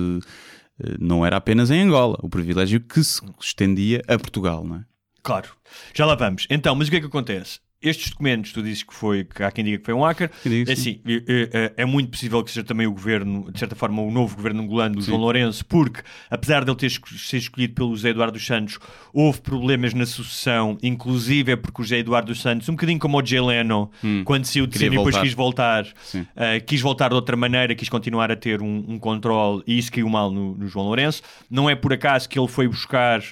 eh, 0.82 0.96
não 0.98 1.24
era 1.24 1.36
apenas 1.36 1.70
em 1.70 1.82
Angola, 1.82 2.18
o 2.22 2.28
privilégio 2.28 2.80
que 2.80 3.02
se 3.04 3.20
estendia 3.40 4.02
a 4.08 4.18
Portugal, 4.18 4.64
não 4.64 4.76
é? 4.76 4.84
Claro, 5.22 5.50
já 5.94 6.06
lá 6.06 6.14
vamos. 6.14 6.46
Então, 6.48 6.74
mas 6.74 6.88
o 6.88 6.90
que 6.90 6.96
é 6.96 7.00
que 7.00 7.06
acontece? 7.06 7.60
Estes 7.82 8.10
documentos, 8.10 8.52
tu 8.52 8.62
dizes 8.62 8.82
que 8.82 8.92
foi, 8.92 9.24
que 9.24 9.42
há 9.42 9.50
quem 9.50 9.64
diga 9.64 9.78
que 9.78 9.84
foi 9.84 9.94
um 9.94 10.02
hacker, 10.02 10.30
é 10.68 10.72
assim, 10.72 11.00
é, 11.06 11.48
é, 11.52 11.72
é, 11.78 11.84
muito 11.86 12.10
possível 12.10 12.44
que 12.44 12.50
seja 12.50 12.62
também 12.62 12.86
o 12.86 12.92
governo, 12.92 13.50
de 13.50 13.58
certa 13.58 13.74
forma, 13.74 14.02
o 14.02 14.10
novo 14.10 14.36
governo 14.36 14.62
angolano 14.62 15.00
Sim. 15.00 15.08
João 15.08 15.20
Lourenço, 15.20 15.64
porque, 15.64 16.02
apesar 16.28 16.62
de 16.62 16.70
ele 16.70 16.76
ter 16.76 16.90
sido 16.90 17.40
escolhido 17.40 17.74
pelo 17.74 17.96
José 17.96 18.10
Eduardo 18.10 18.38
Santos, 18.38 18.78
houve 19.14 19.40
problemas 19.40 19.94
na 19.94 20.04
sucessão, 20.04 20.76
inclusive 20.82 21.52
é 21.52 21.56
porque 21.56 21.80
o 21.80 21.84
José 21.84 21.98
Eduardo 21.98 22.34
Santos, 22.34 22.68
um 22.68 22.72
bocadinho 22.72 22.98
como 22.98 23.18
o 23.18 23.24
Jay 23.24 23.40
Leno, 23.40 23.90
hum. 24.04 24.24
quando 24.24 24.44
saiu 24.44 24.66
de 24.66 24.76
cima 24.76 24.94
e 24.94 24.98
depois 24.98 25.16
quis 25.16 25.32
voltar, 25.32 25.84
uh, 25.84 26.64
quis 26.66 26.82
voltar 26.82 27.08
de 27.08 27.14
outra 27.14 27.36
maneira, 27.36 27.74
quis 27.74 27.88
continuar 27.88 28.30
a 28.30 28.36
ter 28.36 28.60
um, 28.60 28.84
um 28.88 28.98
controle, 28.98 29.62
e 29.66 29.78
isso 29.78 29.90
caiu 29.90 30.08
mal 30.08 30.30
no, 30.30 30.54
no 30.54 30.66
João 30.68 30.84
Lourenço. 30.84 31.22
Não 31.50 31.68
é 31.70 31.74
por 31.74 31.94
acaso 31.94 32.28
que 32.28 32.38
ele 32.38 32.48
foi 32.48 32.68
buscar 32.68 33.22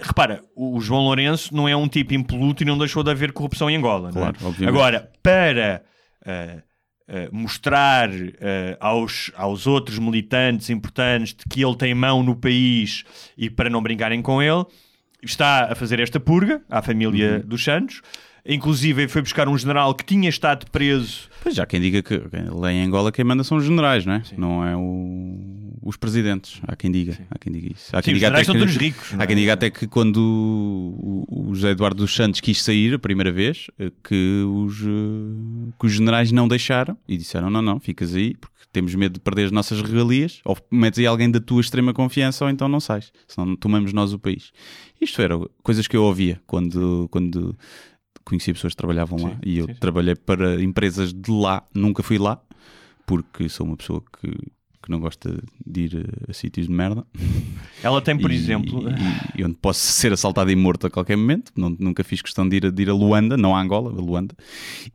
repara, 0.00 0.42
o 0.54 0.80
João 0.80 1.02
Lourenço 1.02 1.54
não 1.54 1.68
é 1.68 1.74
um 1.74 1.88
tipo 1.88 2.14
impoluto 2.14 2.62
e 2.62 2.66
não 2.66 2.78
deixou 2.78 3.02
de 3.02 3.10
haver 3.10 3.32
corrupção 3.32 3.68
em 3.70 3.76
Angola. 3.76 4.10
É? 4.10 4.12
Claro, 4.12 4.36
é? 4.60 4.66
Agora, 4.66 5.10
para 5.22 5.82
uh, 6.26 6.58
uh, 7.08 7.36
mostrar 7.36 8.10
uh, 8.10 8.76
aos, 8.78 9.30
aos 9.34 9.66
outros 9.66 9.98
militantes 9.98 10.70
importantes 10.70 11.34
de 11.34 11.44
que 11.48 11.64
ele 11.64 11.76
tem 11.76 11.94
mão 11.94 12.22
no 12.22 12.36
país 12.36 13.04
e 13.36 13.48
para 13.48 13.70
não 13.70 13.82
brincarem 13.82 14.22
com 14.22 14.42
ele, 14.42 14.64
está 15.22 15.72
a 15.72 15.74
fazer 15.74 16.00
esta 16.00 16.20
purga 16.20 16.62
à 16.68 16.82
família 16.82 17.36
uhum. 17.36 17.48
dos 17.48 17.64
Santos. 17.64 18.02
inclusive 18.44 19.08
foi 19.08 19.22
buscar 19.22 19.48
um 19.48 19.56
general 19.56 19.94
que 19.94 20.04
tinha 20.04 20.28
estado 20.28 20.70
preso. 20.70 21.29
Pois 21.42 21.54
já 21.54 21.64
quem 21.66 21.80
diga 21.80 22.02
que 22.02 22.20
lá 22.50 22.72
em 22.72 22.84
Angola 22.84 23.10
quem 23.10 23.24
manda 23.24 23.42
são 23.42 23.58
os 23.58 23.64
generais, 23.64 24.04
não 24.04 24.14
é? 24.14 24.22
Não 24.36 24.64
é 24.64 24.76
o, 24.76 25.78
os 25.82 25.96
presidentes. 25.96 26.60
Há 26.66 26.76
quem 26.76 26.90
diga. 26.90 27.18
Há 27.30 27.38
quem 27.38 27.52
diga 27.52 27.72
isso. 27.72 27.88
Há 27.96 28.02
quem 28.02 28.12
Sim, 28.12 28.16
os 28.16 28.18
diga 28.18 28.26
generais 28.26 28.46
são 28.46 28.54
que, 28.54 28.60
todos 28.60 28.76
ricos. 28.76 29.14
Há 29.18 29.22
é? 29.22 29.26
quem 29.26 29.36
diga 29.36 29.52
até 29.54 29.70
que 29.70 29.86
quando 29.86 30.18
o, 30.18 31.24
o 31.50 31.54
José 31.54 31.70
Eduardo 31.70 32.02
dos 32.02 32.14
Santos 32.14 32.40
quis 32.40 32.62
sair 32.62 32.94
a 32.94 32.98
primeira 32.98 33.32
vez, 33.32 33.66
eh, 33.78 33.90
que 34.04 34.44
os, 34.46 34.80
eh, 34.82 35.72
que 35.78 35.86
os 35.86 35.92
generais 35.92 36.30
não 36.30 36.46
deixaram 36.46 36.96
e 37.08 37.16
disseram: 37.16 37.48
não, 37.48 37.62
não, 37.62 37.80
ficas 37.80 38.14
aí, 38.14 38.34
porque 38.36 38.60
temos 38.72 38.94
medo 38.94 39.14
de 39.14 39.20
perder 39.20 39.46
as 39.46 39.52
nossas 39.52 39.80
regalias, 39.80 40.40
ou 40.44 40.56
metes 40.70 40.98
aí 40.98 41.06
alguém 41.06 41.30
da 41.30 41.40
tua 41.40 41.60
extrema 41.60 41.92
confiança, 41.92 42.44
ou 42.44 42.50
então 42.50 42.68
não 42.68 42.80
sais, 42.80 43.12
senão 43.26 43.56
tomamos 43.56 43.92
nós 43.92 44.12
o 44.12 44.18
país. 44.18 44.52
Isto 45.00 45.22
eram 45.22 45.48
coisas 45.62 45.88
que 45.88 45.96
eu 45.96 46.04
ouvia 46.04 46.40
quando, 46.46 47.08
quando 47.10 47.56
conhecia 48.24 48.52
pessoas 48.54 48.72
que 48.72 48.76
trabalhavam 48.78 49.18
lá 49.22 49.30
Sim, 49.30 49.36
e 49.44 49.58
eu 49.58 49.66
sim, 49.66 49.72
sim. 49.74 49.78
trabalhei 49.80 50.14
para 50.14 50.62
empresas 50.62 51.12
de 51.12 51.30
lá, 51.30 51.62
nunca 51.74 52.02
fui 52.02 52.18
lá, 52.18 52.40
porque 53.06 53.48
sou 53.48 53.66
uma 53.66 53.76
pessoa 53.76 54.02
que, 54.20 54.28
que 54.82 54.90
não 54.90 55.00
gosta 55.00 55.42
de 55.66 55.80
ir 55.82 55.96
a, 56.26 56.30
a 56.30 56.32
sítios 56.32 56.66
de 56.68 56.72
merda. 56.72 57.04
Ela 57.82 58.00
tem, 58.00 58.16
por 58.16 58.30
E- 58.30 58.34
exemplo. 58.36 58.82
E, 59.36 59.40
e 59.40 59.44
onde 59.44 59.54
posso 59.56 59.80
ser 59.80 60.12
assaltado 60.12 60.50
e 60.50 60.56
morto 60.56 60.86
a 60.86 60.90
qualquer 60.90 61.16
momento. 61.16 61.50
Não- 61.56 61.74
nunca 61.78 62.04
fiz 62.04 62.22
questão 62.22 62.48
de 62.48 62.56
ir, 62.56 62.66
a- 62.66 62.70
de 62.70 62.82
ir 62.82 62.90
a 62.90 62.94
Luanda, 62.94 63.36
não 63.36 63.54
a 63.56 63.60
Angola, 63.60 63.90
a 63.90 64.00
Luanda. 64.00 64.34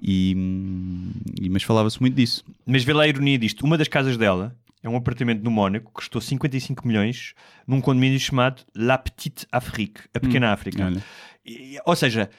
E, 0.02 0.34
hum, 0.38 1.12
e- 1.42 1.50
mas 1.50 1.64
falava-se 1.64 2.00
muito 2.00 2.16
disso. 2.16 2.44
Mas 2.66 2.84
vê 2.84 2.94
lá 2.94 3.04
a 3.04 3.08
ironia 3.08 3.38
disto. 3.38 3.66
Uma 3.66 3.78
das 3.78 3.88
casas 3.88 4.18
dela 4.18 4.56
é 4.82 4.88
um 4.90 4.96
apartamento 4.96 5.44
no 5.44 5.50
Mónaco 5.52 5.88
que 5.88 5.94
custou 5.94 6.22
55 6.22 6.88
milhões 6.88 7.34
num 7.68 7.82
condomínio 7.82 8.20
chamado 8.20 8.62
La 8.76 8.98
Petite 8.98 9.46
Afrique, 9.52 10.02
a 10.14 10.20
Pequena 10.20 10.54
África. 10.54 10.86
Olha. 10.86 11.04
Ou 11.86 11.96
seja, 11.96 12.30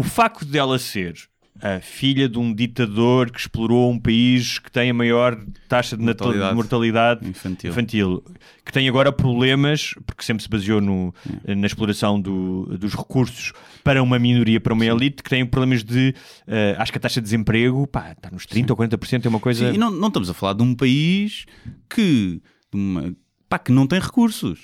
o 0.00 0.02
facto 0.02 0.44
dela 0.44 0.78
ser 0.78 1.14
a 1.62 1.78
filha 1.78 2.26
de 2.26 2.38
um 2.38 2.54
ditador 2.54 3.30
que 3.30 3.38
explorou 3.38 3.90
um 3.90 3.98
país 3.98 4.58
que 4.58 4.70
tem 4.70 4.88
a 4.88 4.94
maior 4.94 5.38
taxa 5.68 5.94
de 5.94 6.02
Mortalidade. 6.02 6.48
de 6.48 6.54
mortalidade 6.54 7.28
Infantil. 7.28 7.70
infantil, 7.70 8.24
que 8.64 8.72
tem 8.72 8.88
agora 8.88 9.12
problemas, 9.12 9.92
porque 10.06 10.22
sempre 10.24 10.42
se 10.42 10.48
baseou 10.48 10.80
no- 10.80 11.12
na 11.46 11.66
exploração 11.66 12.18
do- 12.18 12.64
dos 12.78 12.94
recursos 12.94 13.52
para 13.84 14.02
uma 14.02 14.18
minoria, 14.18 14.58
para 14.58 14.72
uma 14.72 14.86
elite, 14.86 15.22
que 15.22 15.28
tem 15.28 15.44
problemas 15.44 15.84
de. 15.84 16.14
eh, 16.46 16.74
acho 16.78 16.92
que 16.92 16.96
a 16.98 17.00
taxa 17.00 17.20
de 17.20 17.24
desemprego 17.24 17.86
pá, 17.86 18.12
está 18.12 18.30
nos 18.30 18.46
30% 18.46 18.70
ou 18.70 18.76
40%, 18.76 19.26
é 19.26 19.28
uma 19.28 19.40
coisa. 19.40 19.68
Sim, 19.68 19.74
e 19.74 19.78
não, 19.78 19.90
não 19.90 20.08
estamos 20.08 20.30
a 20.30 20.34
falar 20.34 20.54
de 20.54 20.62
um 20.62 20.74
país 20.74 21.44
que, 21.90 22.40
uma- 22.72 23.14
pá, 23.50 23.58
que 23.58 23.70
não 23.72 23.86
tem 23.86 24.00
recursos. 24.00 24.60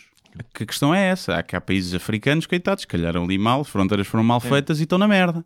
Que 0.54 0.62
a 0.62 0.66
questão 0.66 0.94
é 0.94 1.08
essa. 1.08 1.36
Há 1.36 1.42
cá 1.42 1.60
países 1.60 1.94
africanos, 1.94 2.46
coitados, 2.46 2.84
calharam 2.84 3.24
ali 3.24 3.38
mal, 3.38 3.60
as 3.62 3.68
fronteiras 3.68 4.06
foram 4.06 4.24
mal 4.24 4.40
feitas 4.40 4.78
e 4.80 4.82
estão 4.84 4.98
na 4.98 5.08
merda. 5.08 5.44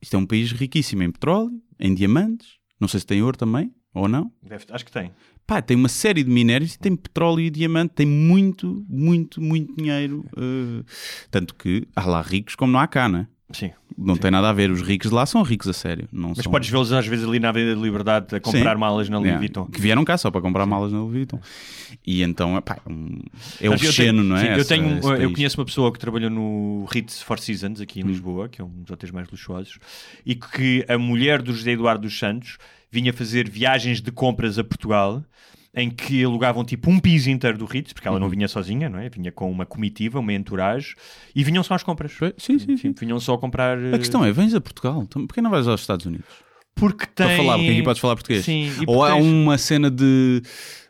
Isto 0.00 0.16
é 0.16 0.18
um 0.18 0.26
país 0.26 0.50
riquíssimo 0.52 1.02
em 1.02 1.10
petróleo, 1.10 1.52
em 1.78 1.94
diamantes, 1.94 2.48
não 2.80 2.88
sei 2.88 3.00
se 3.00 3.06
tem 3.06 3.22
ouro 3.22 3.36
também, 3.36 3.72
ou 3.92 4.08
não. 4.08 4.32
Deve- 4.42 4.64
acho 4.70 4.84
que 4.84 4.92
tem. 4.92 5.10
Pá, 5.46 5.60
tem 5.60 5.76
uma 5.76 5.88
série 5.88 6.22
de 6.22 6.30
minérios 6.30 6.74
e 6.74 6.78
tem 6.78 6.94
petróleo 6.96 7.40
e 7.40 7.50
diamante, 7.50 7.94
tem 7.94 8.06
muito, 8.06 8.84
muito, 8.88 9.40
muito 9.42 9.74
dinheiro. 9.76 10.24
eh, 10.36 10.84
tanto 11.30 11.54
que 11.54 11.86
há 11.94 12.04
lá 12.06 12.22
ricos 12.22 12.54
como 12.54 12.72
não 12.72 12.78
há 12.80 12.86
cá, 12.86 13.08
né? 13.08 13.26
Sim. 13.52 13.70
Não 13.98 14.16
tem 14.16 14.30
nada 14.30 14.48
a 14.48 14.52
ver. 14.52 14.70
Os 14.70 14.80
ricos 14.80 15.08
de 15.10 15.14
lá 15.14 15.26
são 15.26 15.42
ricos 15.42 15.66
a 15.68 15.72
sério. 15.72 16.08
Não 16.12 16.30
Mas 16.30 16.38
são... 16.44 16.52
podes 16.52 16.68
vê-los 16.70 16.92
às 16.92 17.06
vezes 17.06 17.26
ali 17.26 17.38
na 17.40 17.48
Avenida 17.50 17.74
da 17.74 17.82
Liberdade 17.82 18.34
a 18.36 18.40
comprar 18.40 18.74
Sim. 18.74 18.78
malas 18.80 19.08
na 19.08 19.18
Louis 19.18 19.36
Vuitton. 19.36 19.66
Que 19.66 19.80
vieram 19.80 20.04
cá 20.04 20.16
só 20.16 20.30
para 20.30 20.40
comprar 20.40 20.64
malas 20.66 20.92
na 20.92 20.98
Louis 21.00 21.12
Vuitton. 21.12 21.40
E 22.06 22.22
então, 22.22 22.56
epá, 22.56 22.78
é 22.86 22.88
um, 22.90 23.18
é 23.60 23.66
eu 23.66 23.78
cheno, 23.78 24.18
tenho- 24.18 24.24
não 24.24 24.36
é? 24.36 24.40
sim, 24.40 24.46
eu, 24.46 24.52
Essa- 24.54 24.68
tenho, 24.68 24.98
esse 24.98 25.22
eu 25.24 25.32
conheço 25.32 25.60
uma 25.60 25.64
pessoa 25.66 25.92
que 25.92 25.98
trabalhou 25.98 26.30
no 26.30 26.86
Ritz 26.90 27.20
Four 27.22 27.38
Seasons 27.40 27.80
aqui 27.80 28.00
em 28.00 28.04
Hum. 28.04 28.08
Lisboa, 28.08 28.48
que 28.48 28.60
é 28.60 28.64
um 28.64 28.68
dos 28.82 28.90
hotéis 28.90 29.10
mais 29.12 29.28
luxuosos, 29.28 29.78
e 30.24 30.34
que 30.34 30.84
a 30.88 30.96
mulher 30.96 31.42
do 31.42 31.52
José 31.52 31.72
Eduardo 31.72 32.02
dos 32.02 32.18
Santos 32.18 32.56
vinha 32.90 33.12
fazer 33.12 33.48
viagens 33.50 34.00
de 34.00 34.10
compras 34.12 34.58
a 34.58 34.64
Portugal 34.64 35.22
em 35.74 35.88
que 35.90 36.24
alugavam 36.24 36.64
tipo 36.64 36.90
um 36.90 36.98
piso 36.98 37.30
inteiro 37.30 37.56
do 37.56 37.64
Ritz, 37.64 37.92
porque 37.92 38.08
ela 38.08 38.16
Uhum. 38.16 38.22
não 38.22 38.28
vinha 38.28 38.48
sozinha, 38.48 38.88
não 38.88 38.98
é? 38.98 39.08
Vinha 39.08 39.30
com 39.30 39.50
uma 39.50 39.64
comitiva, 39.64 40.18
uma 40.18 40.32
entourage, 40.32 40.94
e 41.34 41.44
vinham 41.44 41.62
só 41.62 41.74
às 41.74 41.82
compras. 41.82 42.12
Sim, 42.38 42.58
sim, 42.58 42.76
sim. 42.76 42.92
Vinham 42.98 43.20
só 43.20 43.34
a 43.34 43.38
comprar. 43.38 43.78
A 43.94 43.98
questão 43.98 44.24
é, 44.24 44.32
vens 44.32 44.52
a 44.54 44.60
Portugal, 44.60 45.02
então, 45.02 45.26
porquê 45.26 45.40
não 45.40 45.50
vais 45.50 45.68
aos 45.68 45.80
Estados 45.80 46.06
Unidos? 46.06 46.26
porque 46.74 47.04
tem. 47.06 47.26
Para 47.26 47.36
falar, 47.36 47.56
porque 47.58 47.70
aqui 47.72 47.82
podes 47.82 48.00
falar 48.00 48.14
português. 48.14 48.44
Sim, 48.44 48.70
e 48.80 48.84
Ou 48.86 49.04
há 49.04 49.08
porque 49.10 49.22
tens- 49.22 49.32
uma 49.32 49.58
cena 49.58 49.90
de, 49.90 50.40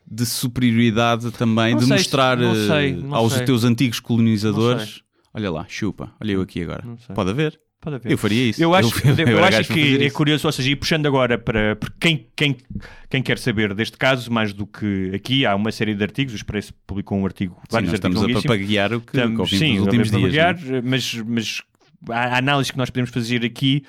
de 0.08 0.24
superioridade 0.26 1.30
também, 1.32 1.72
Não 1.72 1.80
de 1.80 1.86
sei, 1.86 1.96
mostrar 1.96 2.36
não 2.36 2.52
eh, 2.52 2.66
sei, 2.68 2.92
não 2.94 3.14
aos 3.14 3.32
sei. 3.32 3.44
teus 3.44 3.64
antigos 3.64 3.98
colonizadores. 3.98 5.02
Olha 5.34 5.50
lá, 5.50 5.64
chupa, 5.68 6.12
olha 6.20 6.32
eu 6.32 6.42
aqui 6.42 6.62
agora. 6.62 6.84
Pode 7.14 7.30
haver. 7.30 7.58
Pode 7.80 7.96
haver. 7.96 8.12
Eu 8.12 8.18
faria 8.18 8.50
isso. 8.50 8.62
Eu 8.62 8.74
acho, 8.74 8.88
eu, 9.08 9.12
era 9.38 9.46
acho 9.48 9.50
gajo 9.56 9.68
para 9.68 9.76
que 9.76 10.04
é 10.04 10.10
curioso, 10.10 10.46
ou 10.46 10.52
seja, 10.52 10.70
e 10.70 10.76
puxando 10.76 11.06
agora 11.06 11.38
para, 11.38 11.78
quem, 11.98 12.26
quem, 12.36 12.56
quem 13.08 13.22
quer 13.22 13.38
saber 13.38 13.72
deste 13.72 13.96
caso, 13.96 14.30
mais 14.30 14.52
do 14.52 14.66
que 14.66 15.10
aqui, 15.14 15.46
há 15.46 15.54
uma 15.54 15.72
série 15.72 15.94
de 15.94 16.02
artigos, 16.02 16.34
o 16.34 16.36
Expresso 16.36 16.74
publicou 16.86 17.18
um 17.18 17.24
artigo, 17.24 17.54
Sim, 17.62 17.66
vários 17.70 17.90
nós 17.90 17.96
estamos 17.98 18.18
a 18.18 18.20
artigos 18.20 18.42
papaguear 18.42 18.92
o 18.92 19.00
que, 19.00 19.16
Estamos- 19.16 19.50
sim, 19.50 19.78
nos 19.78 19.86
últimos 19.86 20.10
dias. 20.10 20.20
papaguear, 20.20 20.60
não 20.62 20.76
é? 20.76 20.82
mas, 20.82 21.14
mas 21.26 21.62
a 22.10 22.38
análise 22.38 22.70
que 22.70 22.78
nós 22.78 22.90
podemos 22.90 23.10
fazer 23.10 23.44
aqui 23.44 23.82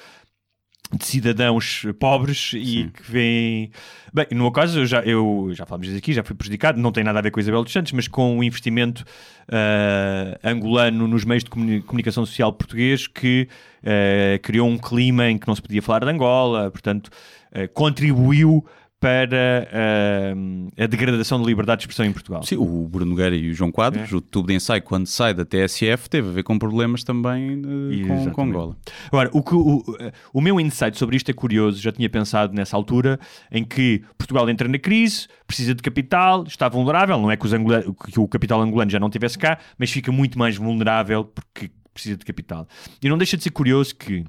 de 0.94 1.06
cidadãos 1.06 1.86
pobres 2.00 2.52
e 2.54 2.66
Sim. 2.66 2.90
que 2.90 3.12
vêm. 3.12 3.72
Bem, 4.14 4.28
no 4.32 4.44
meu 4.44 4.52
caso, 4.52 4.80
eu 4.80 4.86
já, 4.86 5.00
eu 5.02 5.50
já 5.54 5.66
falamos 5.66 5.88
disso 5.88 5.98
aqui, 5.98 6.14
já 6.14 6.24
fui 6.24 6.36
prejudicado, 6.36 6.80
não 6.80 6.92
tem 6.92 7.04
nada 7.04 7.20
a 7.20 7.22
ver 7.22 7.32
com 7.32 7.40
a 7.40 7.42
Isabel 7.42 7.64
dos 7.64 7.72
Santos, 7.72 7.92
mas 7.94 8.08
com 8.08 8.38
o 8.38 8.44
investimento 8.44 9.06
ah, 9.48 10.38
angolano 10.44 11.08
nos 11.08 11.24
meios 11.24 11.44
de 11.44 11.50
comuni- 11.50 11.82
comunicação 11.82 12.26
social 12.26 12.52
português 12.52 13.08
que 13.08 13.48
ah, 13.84 14.38
criou 14.42 14.68
um 14.68 14.78
clima 14.78 15.30
em 15.30 15.38
que 15.38 15.48
não 15.48 15.56
se 15.56 15.62
podia 15.62 15.82
falar 15.82 16.00
de 16.00 16.10
Angola, 16.12 16.70
portanto, 16.70 17.10
ah, 17.54 17.68
contribuiu 17.74 18.66
para 19.02 19.68
ah, 19.74 20.84
a 20.84 20.86
degradação 20.86 21.42
da 21.42 21.46
liberdade 21.48 21.80
de 21.80 21.84
expressão 21.84 22.06
em 22.06 22.14
Portugal. 22.14 22.44
Sim, 22.44 22.58
o 22.58 22.88
Bruno 22.88 23.10
Nogueira 23.12 23.36
e 23.36 23.50
o 23.50 23.54
João 23.54 23.72
Quadros, 23.72 24.14
É. 24.14 24.16
o 24.16 24.22
tubo 24.22 24.48
de 24.50 24.54
ensaio, 24.54 24.82
quando 24.84 25.08
sai 25.08 25.34
da 25.34 25.44
TSF, 25.44 26.08
teve 26.08 26.30
a 26.30 26.32
ver 26.32 26.44
com 26.44 26.58
problemas 26.60 27.04
também 27.04 27.62
eh, 28.04 28.08
com, 28.08 28.32
com 28.32 28.44
Angola. 28.44 28.78
Agora, 29.08 29.30
o, 29.34 29.42
que, 29.42 29.56
o, 29.56 29.84
o 30.32 30.40
meu 30.40 30.60
insight 30.60 30.98
sobre 31.00 31.18
isto 31.18 31.30
é 31.30 31.34
curioso. 31.34 31.82
Já 31.82 31.92
tinha 31.92 32.08
pensado 32.10 32.54
nessa 32.54 32.78
altura 32.78 33.20
em 33.52 33.64
que 33.66 34.04
Portugal 34.20 34.48
entra 34.50 34.68
na 34.68 34.78
crise, 34.78 35.28
precisa 35.48 35.74
de 35.74 35.82
capital, 35.82 36.44
está 36.44 36.70
vulnerável. 36.70 37.20
Não 37.20 37.32
é 37.32 37.36
que, 37.36 37.48
angula- 37.56 37.84
que 37.84 38.20
o 38.20 38.28
capital 38.28 38.62
angolano 38.62 38.92
já 38.92 39.00
não 39.00 39.08
estivesse 39.08 39.38
cá, 39.38 39.58
mas 39.80 39.90
fica 39.90 40.12
muito 40.12 40.38
mais 40.38 40.56
vulnerável 40.58 41.26
porque 41.26 41.72
precisa 41.92 42.16
de 42.18 42.24
capital. 42.24 42.68
E 43.04 43.10
não 43.10 43.18
deixa 43.18 43.36
de 43.36 43.42
ser 43.44 43.50
curioso 43.50 43.96
que 43.96 44.24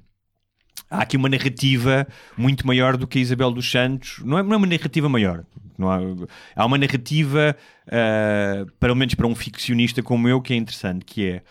há 0.93 1.03
aqui 1.03 1.17
uma 1.17 1.29
narrativa 1.29 2.07
muito 2.37 2.67
maior 2.67 2.97
do 2.97 3.07
que 3.07 3.19
a 3.19 3.23
Isabel 3.23 3.51
dos 3.51 3.69
Santos. 3.71 4.21
Não 4.25 4.39
é, 4.39 4.43
não 4.43 4.53
é 4.53 4.57
uma 4.57 4.67
narrativa 4.67 5.09
maior. 5.09 5.45
Não 5.79 5.91
há, 5.91 5.99
há 6.55 6.67
uma 6.67 6.77
narrativa, 6.77 7.57
ah, 7.91 8.67
pelo 8.79 8.95
menos 8.95 9.15
para 9.15 9.27
um 9.27 9.35
ficcionista 9.35 10.03
como 10.03 10.29
eu, 10.29 10.41
que 10.41 10.53
é 10.53 10.57
interessante, 10.57 11.05
que 11.05 11.27
é 11.27 11.43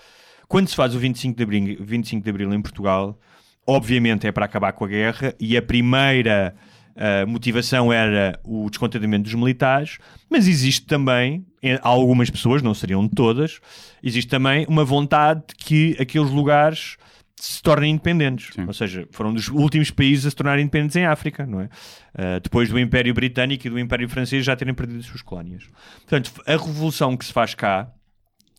quando 0.48 0.68
se 0.68 0.76
faz 0.76 0.94
o 0.94 1.00
25 1.00 1.36
de 1.36 1.44
Abril, 1.44 1.78
25 1.80 2.24
de 2.24 2.30
Abril 2.30 2.54
em 2.54 2.62
Portugal, 2.62 3.18
obviamente 3.66 4.28
é 4.28 4.32
para 4.32 4.46
acabar 4.46 4.74
com 4.74 4.86
a 4.86 4.88
guerra 4.88 5.34
e 5.40 5.58
a 5.58 5.62
primeira 5.62 6.54
ah, 6.96 7.26
motivação 7.26 7.92
era 7.92 8.40
o 8.44 8.70
descontentamento 8.70 9.24
dos 9.24 9.34
militares, 9.34 9.98
mas 10.30 10.48
existe 10.48 10.86
também, 10.86 11.46
em 11.64 11.80
algumas 11.82 12.30
pessoas, 12.30 12.62
não 12.62 12.74
seriam 12.74 13.08
todas, 13.08 13.60
existe 14.04 14.30
também 14.30 14.66
uma 14.70 14.86
vontade 14.86 15.42
de 15.48 15.56
que 15.56 15.98
aqueles 16.00 16.30
lugares 16.30 16.98
se 17.36 17.62
tornem 17.62 17.92
independentes. 17.92 18.54
Sim. 18.54 18.66
Ou 18.68 18.74
seja, 18.74 19.08
foram 19.12 19.34
dos 19.34 19.48
últimos 19.48 19.92
países 19.92 20.26
a 20.26 20.30
se 20.30 20.36
tornarem 20.36 20.64
independentes 20.64 20.96
em 20.96 21.06
África, 21.06 21.46
não 21.46 21.62
é? 21.62 21.70
Ah, 22.14 22.40
depois 22.40 22.70
do 22.70 22.80
Império 22.80 23.14
Britânico 23.14 23.68
e 23.68 23.70
do 23.70 23.80
Império 23.80 24.08
Francês 24.10 24.46
já 24.46 24.56
terem 24.56 24.74
perdido 24.74 25.00
as 25.00 25.06
suas 25.06 25.22
colónias. 25.22 25.68
Portanto, 26.08 26.32
a 26.46 26.52
revolução 26.52 27.16
que 27.18 27.26
se 27.26 27.34
faz 27.34 27.56
cá 27.56 27.92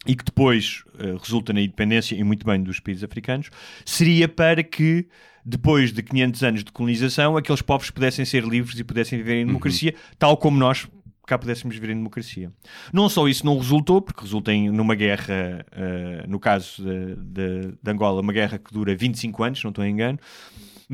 e 0.06 0.16
que 0.16 0.24
depois 0.24 0.82
eh, 0.98 1.16
resulta 1.20 1.52
na 1.52 1.60
independência 1.60 2.16
e 2.16 2.24
muito 2.24 2.44
bem 2.44 2.60
dos 2.60 2.80
países 2.80 3.04
africanos, 3.04 3.50
seria 3.84 4.26
para 4.26 4.62
que 4.62 5.06
depois 5.44 5.92
de 5.92 6.02
500 6.02 6.42
anos 6.42 6.64
de 6.64 6.72
colonização, 6.72 7.36
aqueles 7.36 7.62
povos 7.62 7.90
pudessem 7.90 8.24
ser 8.24 8.44
livres 8.44 8.78
e 8.78 8.84
pudessem 8.84 9.18
viver 9.18 9.42
em 9.42 9.46
democracia, 9.46 9.94
tal 10.18 10.36
como 10.36 10.58
nós 10.58 10.88
cá 11.26 11.38
pudéssemos 11.38 11.74
viver 11.76 11.92
em 11.92 11.96
democracia. 11.96 12.50
Não 12.92 13.08
só 13.08 13.26
isso 13.28 13.44
não 13.46 13.56
resultou, 13.58 14.02
porque 14.02 14.22
resulta 14.22 14.52
em, 14.52 14.70
numa 14.70 14.94
guerra, 14.94 15.64
eh, 15.72 16.24
no 16.28 16.38
caso 16.40 16.82
de, 16.82 17.14
de- 17.16 17.74
de 17.82 17.90
Angola, 17.90 18.20
uma 18.20 18.32
guerra 18.32 18.58
que 18.58 18.72
dura 18.72 18.94
25 18.94 19.42
anos, 19.44 19.58
se 19.60 19.64
não 19.64 19.70
estou 19.70 19.84
em 19.84 19.90
engano, 19.92 20.18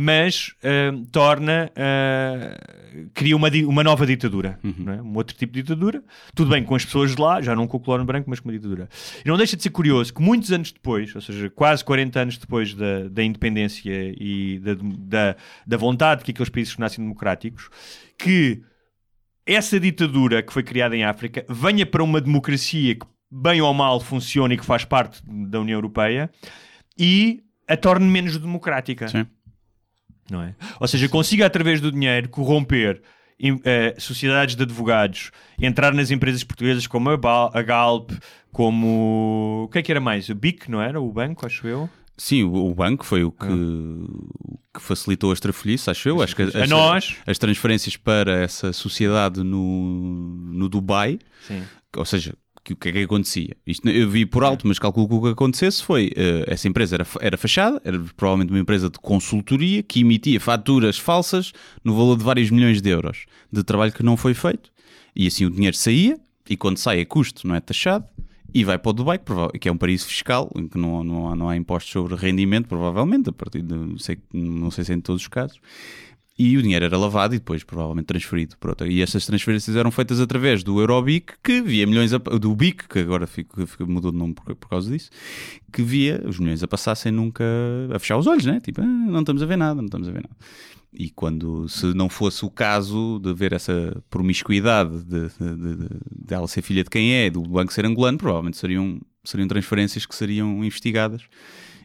mas 0.00 0.54
eh, 0.62 0.92
torna, 1.10 1.72
eh, 1.74 2.60
cria 3.14 3.34
uma, 3.36 3.48
uma 3.66 3.82
nova 3.82 4.06
ditadura, 4.06 4.58
não 4.62 4.92
é? 4.92 5.02
um 5.02 5.16
outro 5.16 5.36
tipo 5.36 5.52
de 5.52 5.62
ditadura. 5.62 6.04
Tudo 6.36 6.50
bem 6.50 6.62
com 6.62 6.74
as 6.76 6.84
pessoas 6.84 7.16
de 7.16 7.20
lá, 7.20 7.40
já 7.42 7.56
não 7.56 7.66
com 7.66 7.78
o 7.78 7.80
colónia 7.80 8.06
branco, 8.06 8.30
mas 8.30 8.38
com 8.38 8.48
uma 8.48 8.52
ditadura. 8.54 8.88
E 9.24 9.28
não 9.28 9.36
deixa 9.36 9.56
de 9.56 9.62
ser 9.62 9.70
curioso 9.70 10.14
que 10.14 10.22
muitos 10.22 10.52
anos 10.52 10.70
depois, 10.70 11.12
ou 11.16 11.20
seja, 11.20 11.50
quase 11.50 11.84
40 11.84 12.20
anos 12.20 12.38
depois 12.38 12.74
da, 12.74 13.08
da 13.10 13.24
independência 13.24 13.90
e 14.16 14.60
da, 14.60 14.76
da, 14.80 15.36
da 15.66 15.76
vontade 15.76 16.22
que 16.22 16.30
aqueles 16.30 16.48
países 16.50 16.74
tornassem 16.74 17.02
democráticos, 17.02 17.68
que 18.16 18.62
essa 19.48 19.80
ditadura 19.80 20.42
que 20.42 20.52
foi 20.52 20.62
criada 20.62 20.96
em 20.96 21.04
África 21.04 21.44
venha 21.48 21.84
para 21.86 22.02
uma 22.04 22.20
democracia 22.20 22.94
que, 22.94 23.06
bem 23.30 23.60
ou 23.60 23.72
mal, 23.74 23.98
funciona 23.98 24.54
e 24.54 24.56
que 24.58 24.64
faz 24.64 24.84
parte 24.84 25.20
da 25.26 25.60
União 25.60 25.76
Europeia 25.76 26.30
e 26.98 27.42
a 27.66 27.76
torne 27.76 28.06
menos 28.06 28.36
democrática. 28.38 29.08
Sim. 29.08 29.26
Não 30.30 30.42
é? 30.42 30.54
Ou 30.78 30.86
seja, 30.86 31.08
consiga 31.08 31.46
através 31.46 31.80
do 31.80 31.90
dinheiro 31.90 32.28
corromper 32.28 33.00
eh, 33.64 33.94
sociedades 33.98 34.54
de 34.54 34.62
advogados, 34.62 35.30
entrar 35.60 35.94
nas 35.94 36.10
empresas 36.10 36.44
portuguesas 36.44 36.86
como 36.86 37.08
a, 37.10 37.16
Ba- 37.16 37.50
a 37.54 37.62
Galp, 37.62 38.10
como. 38.52 39.62
O 39.64 39.68
que 39.68 39.78
é 39.78 39.82
que 39.82 39.90
era 39.92 40.00
mais? 40.00 40.28
O 40.28 40.34
BIC, 40.34 40.68
não 40.70 40.82
era? 40.82 41.00
O 41.00 41.10
banco, 41.12 41.46
acho 41.46 41.66
eu. 41.66 41.88
Sim, 42.18 42.42
o, 42.42 42.74
banco 42.74 43.06
foi 43.06 43.22
o 43.22 43.30
que, 43.30 43.46
o 43.46 44.58
que 44.74 44.82
facilitou 44.82 45.30
as 45.30 45.38
trafolhices, 45.38 45.88
acho 45.88 46.08
eu. 46.08 46.20
Acho 46.20 46.34
que 46.34 46.42
as, 46.42 46.54
A 46.56 46.66
nós. 46.66 47.16
as 47.24 47.38
transferências 47.38 47.96
para 47.96 48.32
essa 48.40 48.72
sociedade 48.72 49.44
no, 49.44 50.50
no 50.52 50.68
Dubai, 50.68 51.20
Sim. 51.46 51.62
ou 51.96 52.04
seja, 52.04 52.34
o 52.58 52.76
que 52.76 52.88
é 52.88 52.92
que 52.92 53.02
acontecia? 53.04 53.56
Isto 53.64 53.88
eu 53.88 54.10
vi 54.10 54.26
por 54.26 54.42
alto, 54.42 54.66
mas 54.66 54.80
calculo 54.80 55.08
que 55.08 55.14
o 55.14 55.22
que 55.22 55.28
acontecesse 55.28 55.82
foi 55.82 56.12
eh, 56.16 56.44
essa 56.48 56.66
empresa 56.68 56.96
era, 56.96 57.06
era 57.20 57.36
fachada, 57.38 57.80
era 57.84 57.98
provavelmente 58.16 58.50
uma 58.52 58.58
empresa 58.58 58.90
de 58.90 58.98
consultoria 58.98 59.82
que 59.82 60.00
emitia 60.00 60.40
faturas 60.40 60.98
falsas 60.98 61.52
no 61.84 61.96
valor 61.96 62.18
de 62.18 62.24
vários 62.24 62.50
milhões 62.50 62.82
de 62.82 62.90
euros 62.90 63.26
de 63.50 63.62
trabalho 63.62 63.92
que 63.92 64.02
não 64.02 64.16
foi 64.16 64.34
feito, 64.34 64.70
e 65.14 65.26
assim 65.28 65.44
o 65.46 65.50
dinheiro 65.50 65.76
saía, 65.76 66.18
e 66.50 66.56
quando 66.56 66.78
sai 66.78 67.00
a 67.00 67.06
custo, 67.06 67.46
não 67.46 67.54
é 67.54 67.60
taxado. 67.60 68.04
E 68.52 68.64
vai 68.64 68.78
para 68.78 68.90
o 68.90 68.92
Dubai, 68.92 69.20
que 69.60 69.68
é 69.68 69.72
um 69.72 69.76
paraíso 69.76 70.06
fiscal, 70.06 70.50
em 70.56 70.66
que 70.66 70.78
não, 70.78 71.04
não, 71.04 71.28
há, 71.30 71.36
não 71.36 71.48
há 71.50 71.56
impostos 71.56 71.92
sobre 71.92 72.14
rendimento, 72.14 72.66
provavelmente, 72.66 73.28
a 73.28 73.32
partir 73.32 73.60
de, 73.62 73.74
não 73.74 73.98
sei, 73.98 74.18
não 74.32 74.70
sei 74.70 74.84
se 74.84 74.92
é 74.92 74.94
em 74.94 75.00
todos 75.00 75.22
os 75.22 75.28
casos. 75.28 75.60
E 76.40 76.56
o 76.56 76.62
dinheiro 76.62 76.84
era 76.84 76.96
lavado 76.96 77.34
e 77.34 77.38
depois 77.38 77.64
provavelmente 77.64 78.06
transferido 78.06 78.56
para 78.58 78.70
outra. 78.70 78.86
E 78.86 79.02
essas 79.02 79.26
transferências 79.26 79.74
eram 79.74 79.90
feitas 79.90 80.20
através 80.20 80.62
do 80.62 80.78
Eurobic, 80.80 81.32
que 81.42 81.60
via 81.60 81.84
milhões 81.84 82.14
a, 82.14 82.18
do 82.18 82.54
BIC, 82.54 82.88
que 82.88 83.00
agora 83.00 83.26
fico, 83.26 83.66
fico- 83.66 83.90
mudou 83.90 84.12
de 84.12 84.18
nome 84.18 84.34
por, 84.34 84.54
por 84.54 84.68
causa 84.68 84.88
disso, 84.88 85.10
que 85.72 85.82
via 85.82 86.22
os 86.24 86.38
milhões 86.38 86.62
a 86.62 86.68
passar 86.68 86.94
sem 86.94 87.10
nunca 87.10 87.44
a 87.92 87.98
fechar 87.98 88.16
os 88.16 88.28
olhos, 88.28 88.46
né? 88.46 88.60
Tipo, 88.60 88.80
ah, 88.80 88.84
não 88.86 89.20
estamos 89.20 89.42
a 89.42 89.46
ver 89.46 89.56
nada, 89.56 89.74
não 89.74 89.86
estamos 89.86 90.08
a 90.08 90.12
ver 90.12 90.22
nada. 90.22 90.36
E 90.92 91.10
quando, 91.10 91.68
se 91.68 91.86
não 91.94 92.08
fosse 92.08 92.44
o 92.44 92.50
caso 92.50 93.18
de 93.22 93.32
ver 93.34 93.52
essa 93.52 94.02
promiscuidade 94.08 95.04
de, 95.04 95.28
de, 95.28 95.56
de- 95.56 95.88
de- 96.26 96.34
ela 96.34 96.48
ser 96.48 96.62
filha 96.62 96.82
de 96.82 96.88
quem 96.90 97.12
é, 97.14 97.28
do 97.30 97.42
banco 97.42 97.72
ser 97.72 97.84
angolano, 97.84 98.16
provavelmente 98.16 98.56
seriam, 98.56 98.98
seriam 99.22 99.46
transferências 99.46 100.06
que 100.06 100.14
seriam 100.14 100.64
investigadas. 100.64 101.22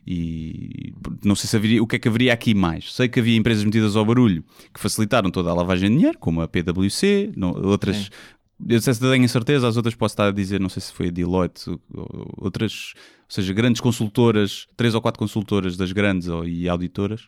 E 0.06 0.94
não 1.24 1.36
sei 1.36 1.50
se 1.50 1.56
haveria, 1.56 1.82
o 1.82 1.88
que 1.88 1.96
é 1.96 2.00
que 2.00 2.08
haveria 2.08 2.34
aqui 2.34 2.54
mais. 2.54 2.94
Sei 2.94 3.08
que 3.08 3.20
havia 3.20 3.38
empresas 3.38 3.64
metidas 3.64 3.96
ao 3.96 4.06
barulho 4.06 4.44
que 4.74 4.80
facilitaram 4.80 5.32
toda 5.32 5.50
a 5.50 5.54
lavagem 5.54 5.90
de 5.90 5.96
dinheiro, 5.98 6.18
como 6.18 6.42
a 6.42 6.48
PwC, 6.48 7.32
não- 7.36 7.52
outras. 7.52 7.96
Sim. 7.98 8.10
Eu 8.70 8.80
sei 8.82 8.94
se 8.94 9.00
tenho 9.00 9.28
certeza, 9.28 9.68
as 9.68 9.76
outras 9.78 9.96
posso 9.96 10.14
estar 10.14 10.28
a 10.28 10.32
dizer, 10.32 10.60
não 10.60 10.70
sei 10.70 10.82
se 10.82 10.94
foi 10.94 11.08
a 11.08 11.12
Deloitte, 11.12 11.70
ou- 11.70 11.80
ou 11.94 12.34
outras, 12.38 12.94
ou 12.96 13.26
seja, 13.28 13.52
grandes 13.54 13.82
consultoras, 13.82 14.68
três 14.78 14.94
ou 14.96 15.02
quatro 15.02 15.20
consultoras 15.20 15.76
das 15.76 15.92
grandes 15.92 16.28
ou- 16.28 16.46
e 16.48 16.70
auditoras, 16.70 17.28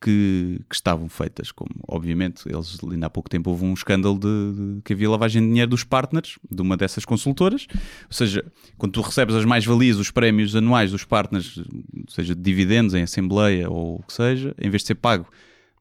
que, 0.00 0.60
que 0.68 0.74
estavam 0.74 1.08
feitas, 1.08 1.52
como 1.52 1.70
obviamente 1.86 2.42
eles 2.48 2.78
ainda 2.90 3.06
há 3.06 3.10
pouco 3.10 3.28
tempo 3.28 3.50
houve 3.50 3.64
um 3.64 3.74
escândalo 3.74 4.18
de, 4.18 4.26
de- 4.76 4.82
que 4.82 4.92
havia 4.94 5.10
lavagem 5.10 5.42
de 5.42 5.48
dinheiro 5.48 5.70
dos 5.70 5.84
partners 5.84 6.38
de 6.50 6.62
uma 6.62 6.76
dessas 6.76 7.04
consultoras, 7.04 7.66
ou 7.72 8.12
seja, 8.12 8.44
quando 8.78 8.92
tu 8.92 9.00
recebes 9.02 9.34
as 9.34 9.44
mais-valias, 9.44 9.98
os 9.98 10.10
prémios 10.10 10.56
anuais 10.56 10.90
dos 10.90 11.04
partners, 11.04 11.60
seja 12.08 12.34
de 12.34 12.40
dividendos 12.40 12.94
em 12.94 13.02
assembleia 13.02 13.68
ou 13.68 13.96
o 13.96 14.02
que 14.02 14.12
seja, 14.12 14.54
em 14.58 14.70
vez 14.70 14.82
de 14.82 14.88
ser 14.88 14.94
pago 14.94 15.26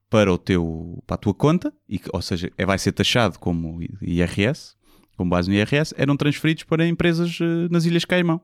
para 0.09 0.33
o 0.33 0.37
teu 0.37 1.01
para 1.07 1.15
a 1.15 1.17
tua 1.17 1.33
conta, 1.33 1.71
e, 1.87 2.01
ou 2.11 2.21
seja, 2.21 2.51
é, 2.57 2.65
vai 2.65 2.77
ser 2.79 2.91
taxado 2.91 3.37
como 3.39 3.79
IRS, 4.01 4.75
com 5.15 5.27
base 5.29 5.49
no 5.49 5.55
IRS, 5.55 5.93
eram 5.97 6.17
transferidos 6.17 6.63
para 6.63 6.87
empresas 6.87 7.37
eh, 7.41 7.67
nas 7.69 7.85
Ilhas 7.85 8.05
Caimão, 8.05 8.41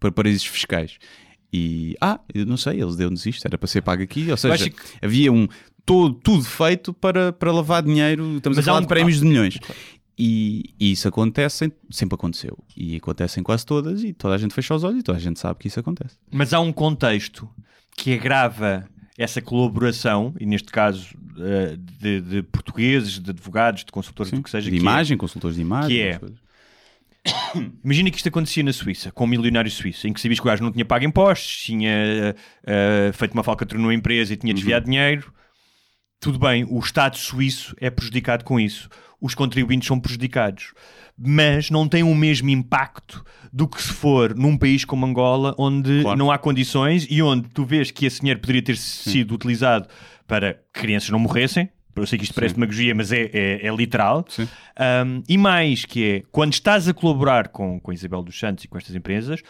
para 0.00 0.10
paraísos 0.10 0.46
fiscais. 0.46 0.98
E, 1.56 1.94
ah, 2.00 2.18
eu 2.34 2.44
não 2.44 2.56
sei, 2.56 2.80
eles 2.82 2.96
deu-nos 2.96 3.24
isto, 3.26 3.46
era 3.46 3.56
para 3.56 3.68
ser 3.68 3.80
pago 3.82 4.02
aqui, 4.02 4.28
ou 4.30 4.36
seja, 4.36 4.68
que- 4.70 4.76
havia 5.00 5.32
um 5.32 5.46
todo, 5.86 6.14
tudo 6.14 6.42
feito 6.42 6.92
para, 6.92 7.32
para 7.32 7.52
lavar 7.52 7.82
dinheiro, 7.82 8.38
estamos 8.38 8.56
Mas 8.56 8.66
a 8.66 8.70
falar 8.70 8.78
um- 8.78 8.82
de 8.82 8.88
prémios 8.88 9.20
de 9.20 9.24
milhões. 9.26 9.58
E, 10.18 10.64
e 10.80 10.92
isso 10.92 11.06
acontece, 11.08 11.66
em- 11.66 11.72
sempre 11.90 12.14
aconteceu. 12.14 12.56
E 12.76 12.96
acontece 12.96 13.38
em 13.38 13.42
quase 13.42 13.64
todas, 13.66 14.02
e 14.02 14.12
toda 14.12 14.34
a 14.34 14.38
gente 14.38 14.54
fecha 14.54 14.74
os 14.74 14.82
olhos 14.84 15.00
e 15.00 15.02
toda 15.02 15.18
a 15.18 15.20
gente 15.20 15.38
sabe 15.38 15.58
que 15.60 15.68
isso 15.68 15.78
acontece. 15.78 16.16
Mas 16.32 16.52
há 16.52 16.60
um 16.60 16.72
contexto 16.72 17.48
que 17.96 18.12
agrava 18.14 18.88
essa 19.16 19.40
colaboração, 19.40 20.34
e 20.40 20.46
neste 20.46 20.72
caso 20.72 21.14
eh, 21.38 21.76
de, 22.00 22.20
de 22.20 22.42
portugueses, 22.44 23.18
de 23.20 23.30
advogados, 23.30 23.84
de 23.84 23.92
consultores, 23.92 24.32
do 24.32 24.42
que 24.42 24.50
seja, 24.50 24.64
de 24.64 24.70
que 24.70 24.76
é- 24.76 24.80
imagem, 24.80 25.16
consultores 25.16 25.56
de 25.56 25.62
imagem. 25.62 25.96
que 25.96 26.02
é- 26.02 26.18
coisas. 26.18 26.38
Imagina 27.84 28.10
que 28.10 28.16
isto 28.16 28.28
acontecia 28.28 28.62
na 28.62 28.72
Suíça, 28.72 29.10
com 29.10 29.24
um 29.24 29.28
milionário 29.28 29.70
suíço, 29.70 30.06
em 30.06 30.12
que 30.12 30.20
sabias 30.20 30.38
que 30.38 30.46
o 30.46 30.50
gajo 30.50 30.62
não 30.62 30.72
tinha 30.72 30.84
pago 30.84 31.04
impostos, 31.04 31.64
tinha 31.64 32.34
eh, 32.66 33.10
feito 33.14 33.32
uma 33.32 33.42
falcatrua 33.42 33.80
numa 33.80 33.94
empresa 33.94 34.32
e 34.34 34.36
tinha 34.36 34.52
desviado 34.52 34.84
dinheiro. 34.86 35.32
Tudo 36.20 36.38
bem, 36.38 36.66
o 36.68 36.78
Estado 36.78 37.16
suíço 37.16 37.74
é 37.80 37.90
prejudicado 37.90 38.44
com 38.44 38.58
isso. 38.58 38.88
Os 39.20 39.34
contribuintes 39.34 39.86
são 39.88 39.98
prejudicados. 39.98 40.72
Mas 41.16 41.70
não 41.70 41.86
tem 41.88 42.02
o 42.02 42.14
mesmo 42.14 42.50
impacto 42.50 43.24
do 43.52 43.68
que 43.68 43.80
se 43.80 43.92
for 43.92 44.34
num 44.34 44.56
país 44.56 44.84
como 44.84 45.06
Angola, 45.06 45.54
onde 45.56 46.02
Claro. 46.02 46.18
não 46.18 46.30
há 46.30 46.36
condições 46.38 47.06
e 47.08 47.22
onde 47.22 47.48
tu 47.50 47.64
vês 47.64 47.90
que 47.90 48.04
esse 48.04 48.20
dinheiro 48.20 48.40
poderia 48.40 48.62
ter 48.62 48.76
sido 48.76 49.32
utilizado 49.34 49.88
para 50.26 50.54
que 50.54 50.80
crianças 50.80 51.10
não 51.10 51.18
morressem. 51.18 51.68
Eu 51.96 52.06
sei 52.06 52.18
que 52.18 52.24
isto 52.24 52.34
parece 52.34 52.54
demagogia, 52.54 52.94
mas 52.94 53.12
é, 53.12 53.30
é, 53.32 53.66
é 53.66 53.74
literal. 53.74 54.24
Sim. 54.28 54.48
Um, 54.78 55.22
e 55.28 55.38
mais 55.38 55.84
que 55.84 56.04
é, 56.04 56.22
quando 56.32 56.52
estás 56.52 56.88
a 56.88 56.94
colaborar 56.94 57.48
com, 57.48 57.78
com 57.80 57.90
a 57.90 57.94
Isabel 57.94 58.22
dos 58.22 58.38
Santos 58.38 58.64
e 58.64 58.68
com 58.68 58.76
estas 58.78 58.94
empresas, 58.94 59.40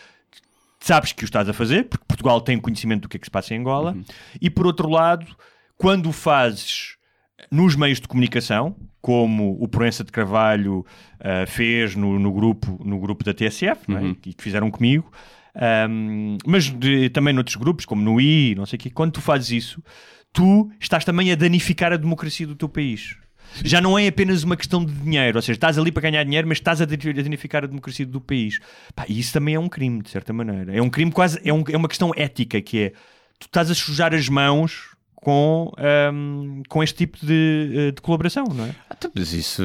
sabes 0.80 1.12
que 1.12 1.24
o 1.24 1.26
estás 1.26 1.48
a 1.48 1.52
fazer, 1.52 1.84
porque 1.84 2.04
Portugal 2.06 2.40
tem 2.40 2.58
conhecimento 2.58 3.02
do 3.02 3.08
que 3.08 3.16
é 3.16 3.20
que 3.20 3.26
se 3.26 3.30
passa 3.30 3.54
em 3.54 3.58
Angola, 3.58 3.92
Uhum. 3.92 4.04
e 4.40 4.50
por 4.50 4.66
outro 4.66 4.88
lado, 4.88 5.26
quando 5.78 6.08
o 6.08 6.12
fazes 6.12 6.96
nos 7.50 7.74
meios 7.76 8.00
de 8.00 8.06
comunicação, 8.08 8.76
como 9.00 9.56
o 9.62 9.68
Proença 9.68 10.02
de 10.04 10.10
Carvalho 10.12 10.84
ah, 11.20 11.46
fez 11.46 11.94
no, 11.94 12.18
no 12.18 12.32
grupo, 12.32 12.80
no 12.84 12.98
grupo 12.98 13.22
da 13.24 13.34
TSF, 13.34 13.90
é? 13.90 13.92
Uhum. 13.94 14.16
e 14.26 14.32
que 14.34 14.42
fizeram 14.42 14.70
comigo, 14.70 15.10
um, 15.88 16.36
mas 16.46 16.64
de- 16.70 17.08
também 17.10 17.32
noutros 17.34 17.56
grupos, 17.56 17.84
como 17.84 18.02
no 18.02 18.20
I, 18.20 18.54
não 18.54 18.66
sei 18.66 18.76
o 18.76 18.80
quê, 18.80 18.90
quando 18.90 19.12
tu 19.12 19.20
fazes 19.20 19.50
isso, 19.50 19.82
tu 20.34 20.70
estás 20.78 21.02
também 21.04 21.32
a 21.32 21.34
danificar 21.34 21.92
a 21.92 21.96
democracia 21.96 22.46
do 22.46 22.54
teu 22.54 22.68
país. 22.68 23.16
Já 23.64 23.80
não 23.80 23.96
é 23.96 24.08
apenas 24.08 24.42
uma 24.42 24.56
questão 24.56 24.84
de 24.84 24.92
dinheiro, 24.92 25.38
ou 25.38 25.42
seja, 25.42 25.52
estás 25.52 25.78
ali 25.78 25.92
para 25.92 26.02
ganhar 26.02 26.24
dinheiro, 26.24 26.46
mas 26.48 26.58
estás 26.58 26.82
a 26.82 26.84
dani- 26.84 27.10
a 27.20 27.22
danificar 27.22 27.62
a 27.62 27.66
democracia 27.68 28.04
do 28.04 28.20
país. 28.20 28.58
Pá, 28.96 29.04
e 29.08 29.18
isso 29.20 29.32
também 29.32 29.54
é 29.54 29.60
um 29.60 29.68
crime, 29.68 30.02
de 30.02 30.10
certa 30.10 30.32
maneira. 30.32 30.74
É 30.76 30.82
um 30.82 30.90
crime 30.90 31.12
quase, 31.12 31.40
é, 31.44 31.52
um- 31.52 31.62
é 31.70 31.76
uma 31.76 31.86
questão 31.88 32.10
ética, 32.16 32.60
que 32.60 32.78
é, 32.78 32.90
tu 33.38 33.46
estás 33.46 33.70
a 33.70 33.74
sujar 33.74 34.12
as 34.12 34.28
mãos 34.28 34.92
com, 35.14 35.72
ahm, 35.78 36.62
com 36.68 36.82
este 36.82 36.96
tipo 36.96 37.24
de, 37.24 37.70
eh, 37.74 37.90
de 37.92 38.02
colaboração, 38.02 38.44
não 38.52 38.66
é? 38.66 38.74
Ah, 38.90 38.96
mas 39.14 39.32
isso, 39.32 39.62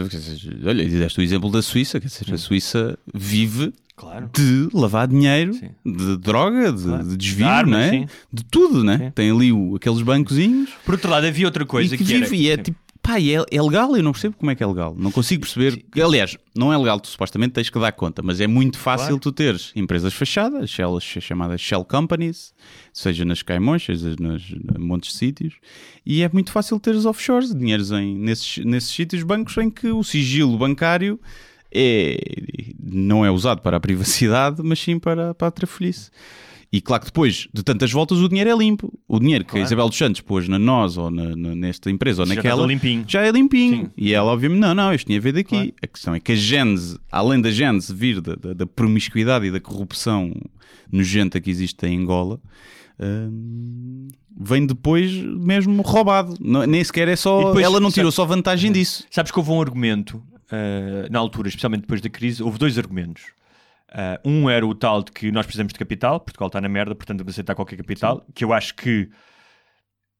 olha, 0.65 0.88
deste 0.88 1.19
o 1.19 1.23
exemplo 1.23 1.49
da 1.51 1.62
Suíça, 1.63 1.99
quer 1.99 2.08
dizer, 2.08 2.32
a 2.34 2.38
Suíça 2.38 2.97
vive 3.13 3.73
Claro. 3.99 4.29
de 4.33 4.69
lavar 4.73 5.07
dinheiro, 5.07 5.53
Sim. 5.53 5.69
de 5.85 6.17
droga, 6.17 6.71
de, 6.71 6.83
Claro. 6.83 7.03
de 7.03 7.17
desvio, 7.17 7.38
De 7.45 7.51
armas, 7.51 7.91
é? 7.93 8.05
De 8.31 8.43
tudo, 8.45 8.83
né? 8.83 8.97
Sim. 8.97 9.12
Tem 9.12 9.29
ali 9.29 9.51
o- 9.51 9.75
aqueles 9.75 10.01
bancozinhos 10.01 10.69
Por 10.85 10.93
outro 10.95 11.09
lado, 11.12 11.25
havia 11.27 11.45
outra 11.45 11.65
coisa 11.65 11.95
e 11.95 11.97
que 11.97 12.05
que 12.05 12.13
era... 12.15 12.35
e 12.35 12.49
é 12.49 12.55
Sim. 12.55 12.63
tipo, 12.63 12.77
pá, 13.01 13.19
é, 13.19 13.33
é 13.51 13.62
legal, 13.62 13.95
eu 13.97 14.03
não 14.03 14.12
percebo 14.13 14.35
como 14.38 14.51
é 14.51 14.55
que 14.55 14.63
é 14.63 14.67
legal. 14.67 14.95
Não 14.97 15.12
consigo 15.12 15.41
perceber. 15.41 15.83
Aliás, 16.01 16.38
não 16.55 16.71
é 16.71 16.77
legal, 16.77 16.99
tu 16.99 17.07
supostamente 17.07 17.53
tens 17.53 17.69
que 17.69 17.79
dar 17.79 17.91
conta, 17.91 18.21
mas 18.21 18.39
é 18.39 18.47
muito 18.47 18.77
fácil 18.77 19.07
Claro. 19.07 19.19
tu 19.19 19.31
teres 19.31 19.71
empresas 19.75 20.13
fechadas, 20.13 20.69
shell, 20.69 20.97
chamadas 20.99 21.59
shell 21.59 21.83
companies, 21.83 22.53
seja 22.93 23.25
nas 23.25 23.41
Caimões, 23.41 23.83
seja 23.85 24.15
em 24.19 24.79
montes 24.79 25.12
de 25.12 25.17
sítios, 25.17 25.55
e 26.05 26.21
é 26.23 26.29
muito 26.31 26.51
fácil 26.51 26.79
teres 26.79 27.05
offshores, 27.05 27.53
dinheiros 27.53 27.91
em, 27.91 28.17
nesses, 28.17 28.63
nesses 28.65 28.89
sítios, 28.91 29.23
bancos 29.23 29.57
em 29.57 29.69
que 29.69 29.88
o 29.88 30.03
sigilo 30.03 30.57
bancário 30.57 31.19
é, 31.71 32.17
não 32.82 33.25
é 33.25 33.32
usado 33.32 33.62
para 33.62 33.77
a 33.77 33.79
privacidade, 33.79 34.62
mas 34.63 34.79
sim 34.79 34.97
para, 34.99 35.34
para 35.34 35.47
a 35.47 35.51
trafolhice. 35.51 36.10
E 36.71 36.79
claro 36.79 37.01
que 37.01 37.08
depois 37.08 37.47
de 37.51 37.63
tantas 37.63 37.91
voltas 37.91 38.19
o 38.19 38.29
dinheiro 38.29 38.47
é 38.51 38.55
limpo. 38.55 38.93
O 39.08 39.19
dinheiro 39.19 39.43
que 39.43 39.49
a 39.49 39.53
Claro. 39.53 39.65
Isabel 39.65 39.89
dos 39.89 39.97
Santos 39.97 40.21
pôs 40.21 40.47
na 40.47 40.60
nós 40.60 40.97
ou 40.97 41.10
na- 41.10 41.36
na- 41.36 41.55
nesta 41.55 41.89
empresa 41.89 42.21
ou 42.21 42.27
Já 42.27 42.36
naquela 42.36 42.67
já 43.08 43.23
é 43.25 43.32
limpinho. 43.32 43.86
Sim. 43.86 43.91
E 43.97 44.13
ela, 44.13 44.32
obviamente, 44.32 44.60
não, 44.60 44.75
não, 44.75 44.93
isto 44.93 45.08
tinha 45.08 45.17
a 45.17 45.21
ver 45.21 45.32
daqui. 45.34 45.49
Claro. 45.49 45.73
A 45.82 45.88
questão 45.88 46.13
é 46.13 46.19
que 46.19 46.32
a 46.32 46.36
gênese, 46.36 46.99
além 47.12 47.41
da 47.41 47.49
gênese 47.49 47.91
vir 47.91 48.21
da, 48.21 48.36
da, 48.36 48.53
da 48.53 48.67
promiscuidade 48.67 49.47
e 49.47 49.51
da 49.51 49.60
corrupção 49.60 50.32
nojenta 50.91 51.41
que 51.41 51.49
existe 51.49 51.88
em 51.88 51.97
Angola, 51.97 52.39
hum, 52.99 54.08
vem 54.39 54.65
depois 54.67 55.12
mesmo 55.12 55.82
roubado. 55.82 56.36
Não- 56.39 56.65
nem 56.67 56.84
sequer 56.84 57.08
é 57.08 57.15
só. 57.15 57.47
depois, 57.47 57.65
ela 57.65 57.79
não 57.79 57.91
tirou 57.91 58.12
só 58.12 58.25
vantagem 58.25 58.71
disso. 58.71 59.05
Sabes 59.10 59.32
que 59.32 59.39
houve 59.39 59.51
um 59.51 59.60
argumento 59.62 60.21
ah, 60.51 61.07
na 61.09 61.19
altura, 61.19 61.47
especialmente 61.47 61.81
depois 61.81 62.01
da 62.01 62.09
crise, 62.09 62.43
houve 62.43 62.57
dois 62.57 62.77
argumentos. 62.77 63.23
Ah, 63.91 64.19
um 64.23 64.49
era 64.49 64.65
o 64.65 64.75
tal 64.75 65.03
de 65.03 65.12
que 65.12 65.31
nós 65.31 65.45
precisamos 65.45 65.73
de 65.73 65.79
capital, 65.79 66.19
Portugal 66.19 66.47
está 66.47 66.62
na 66.62 66.69
merda, 66.69 66.95
portanto 66.95 67.19
vamos 67.19 67.33
aceitar 67.33 67.55
qualquer 67.55 67.77
capital, 67.77 68.25
que 68.33 68.43
eu 68.43 68.53
acho 68.53 68.75
que 68.75 69.09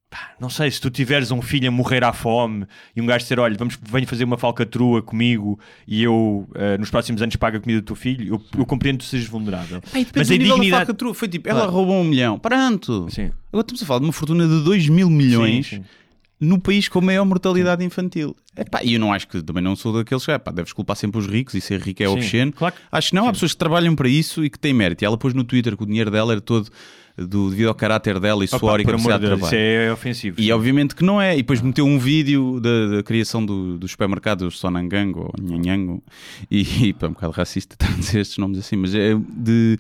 pá, 0.10 0.34
não 0.40 0.50
sei, 0.50 0.72
se 0.72 0.82
tu 0.82 0.90
tiveres 0.90 1.30
um 1.30 1.40
filho 1.40 1.68
a 1.68 1.72
morrer 1.72 2.04
à 2.04 2.12
fome 2.12 2.66
e 2.96 3.02
um 3.02 3.06
gajo 3.06 3.24
dizer, 3.24 3.40
olha, 3.40 3.56
vamos, 3.56 3.78
venho 3.80 4.08
fazer 4.08 4.24
uma 4.24 4.38
falcatrua 4.40 5.04
comigo 5.04 5.60
e 5.88 6.02
eu 6.02 6.48
uh, 6.50 6.80
nos 6.80 6.90
próximos 6.90 7.22
anos 7.22 7.36
pago 7.36 7.58
a 7.58 7.60
comida 7.60 7.82
do 7.82 7.86
teu 7.86 7.96
filho, 7.96 8.36
eu, 8.36 8.60
eu 8.60 8.66
compreendo 8.66 8.98
que 9.00 9.06
tu 9.06 9.10
sejas 9.10 9.28
vulnerável. 9.28 9.82
Pai, 9.82 10.06
Mas 10.16 10.32
a 10.32 10.38
dignidade... 10.38 10.92
Foi 11.14 11.28
tipo, 11.28 11.48
ela 11.48 11.68
roubou 11.68 11.96
um 11.96 12.04
milhão, 12.04 12.40
pronto. 12.40 13.08
Sim. 13.10 13.32
Agora 13.50 13.62
estamos 13.62 13.84
a 13.84 13.86
falar 13.86 14.00
de 14.00 14.06
uma 14.06 14.14
fortuna 14.14 14.48
de 14.48 14.64
2 14.64 14.90
mil 14.90 15.10
milhões. 15.10 15.68
Sim, 15.68 15.76
sim 15.78 15.86
no 16.40 16.60
país 16.60 16.88
com 16.88 17.02
maior 17.02 17.26
mortalidade 17.26 17.84
infantil. 17.84 18.36
Epá, 18.58 18.82
e 18.84 18.94
eu 18.94 19.00
não 19.00 19.12
acho 19.12 19.28
que 19.28 19.42
também 19.42 19.64
não 19.64 19.76
sou 19.76 19.94
daqueles 19.94 20.26
que 20.26 20.32
epá, 20.32 20.52
deves 20.52 20.74
culpar 20.74 20.96
sempre 20.96 21.20
os 21.20 21.28
ricos 21.28 21.54
e 21.54 21.62
ser 21.62 21.82
rico 21.82 22.02
é 22.02 22.08
Sim, 22.08 22.14
obsceno. 22.14 22.54
Claro. 22.54 22.76
Acho 22.92 23.10
que 23.10 23.16
não, 23.16 23.24
Sim. 23.24 23.30
há 23.30 23.34
pessoas 23.34 23.52
que 23.52 23.58
trabalham 23.58 23.96
para 23.96 24.08
isso 24.08 24.44
e 24.44 24.50
que 24.50 24.58
têm 24.58 24.74
mérito. 24.74 25.04
E 25.04 25.06
ela 25.06 25.18
pôs 25.18 25.34
no 25.34 25.44
Twitter 25.44 25.76
que 25.76 25.84
o 25.84 25.86
dinheiro 25.86 26.10
dela 26.10 26.34
era 26.34 26.42
todo 26.42 26.70
do, 27.18 27.50
devido 27.50 27.68
ao 27.68 27.76
caráter 27.76 28.20
dela 28.20 28.44
e 28.44 28.48
Opa, 28.48 28.60
suor 28.60 28.80
e 28.80 28.86
capacidade 28.86 29.22
de 29.22 29.28
trabalho. 29.28 29.48
Isso 29.48 29.56
é 29.56 29.92
ofensivo. 29.92 30.40
E 30.40 30.46
sim. 30.46 30.52
obviamente 30.52 30.96
que 30.96 31.04
não 31.04 31.22
é. 31.22 31.34
E 31.34 31.38
depois 31.38 31.62
meteu 31.62 31.86
um 31.86 32.00
vídeo 32.00 32.60
da, 32.60 32.98
da 32.98 33.04
criação 33.04 33.46
do, 33.46 33.78
do 33.78 33.88
supermercado 33.88 34.50
Sonangango 34.52 35.32
ou 35.34 35.44
Nhanhango 35.44 36.04
e, 36.50 36.62
e 36.62 36.96
é 37.00 37.06
um 37.06 37.12
bocado 37.12 37.34
racista 37.34 37.76
estar 37.76 37.94
a 37.94 37.98
dizer 37.98 38.22
estes 38.22 38.38
nomes 38.38 38.60
assim, 38.60 38.76
mas 38.76 38.96
é 38.96 39.16
de 39.16 39.78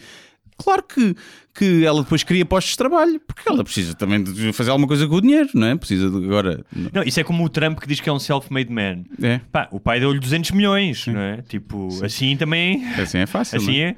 Claro 0.61 0.83
que, 0.83 1.15
que 1.53 1.85
ela 1.85 2.03
depois 2.03 2.21
cria 2.21 2.45
postos 2.45 2.71
de 2.71 2.77
trabalho, 2.77 3.19
porque 3.25 3.47
ela 3.47 3.63
precisa 3.63 3.95
também 3.95 4.21
de 4.21 4.51
fazer 4.51 4.71
alguma 4.71 4.87
coisa 4.87 5.07
com 5.07 5.15
o 5.15 5.21
dinheiro, 5.21 5.49
não 5.53 5.67
é? 5.67 5.75
Precisa 5.75 6.09
de 6.09 6.17
agora. 6.17 6.65
Não, 6.93 7.01
isso 7.01 7.19
é 7.19 7.23
como 7.23 7.45
o 7.45 7.49
Trump 7.49 7.79
que 7.79 7.87
diz 7.87 8.01
que 8.01 8.09
é 8.09 8.13
um 8.13 8.19
self-made 8.19 8.69
man. 8.69 9.03
É. 9.21 9.39
Pá, 9.51 9.69
o 9.71 9.79
pai 9.79 10.01
deu-lhe 10.01 10.19
200 10.19 10.51
milhões, 10.51 11.03
Sim. 11.03 11.13
não 11.13 11.21
é? 11.21 11.41
Tipo, 11.43 11.89
Sim. 11.91 12.05
assim 12.05 12.37
também. 12.37 12.85
Assim 12.95 13.19
é 13.19 13.25
fácil. 13.25 13.57
Assim 13.57 13.79
é. 13.79 13.87
é. 13.87 13.95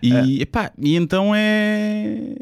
E, 0.00 0.12
uh... 0.12 0.42
epá, 0.42 0.72
e 0.78 0.94
então 0.94 1.32
é. 1.34 2.36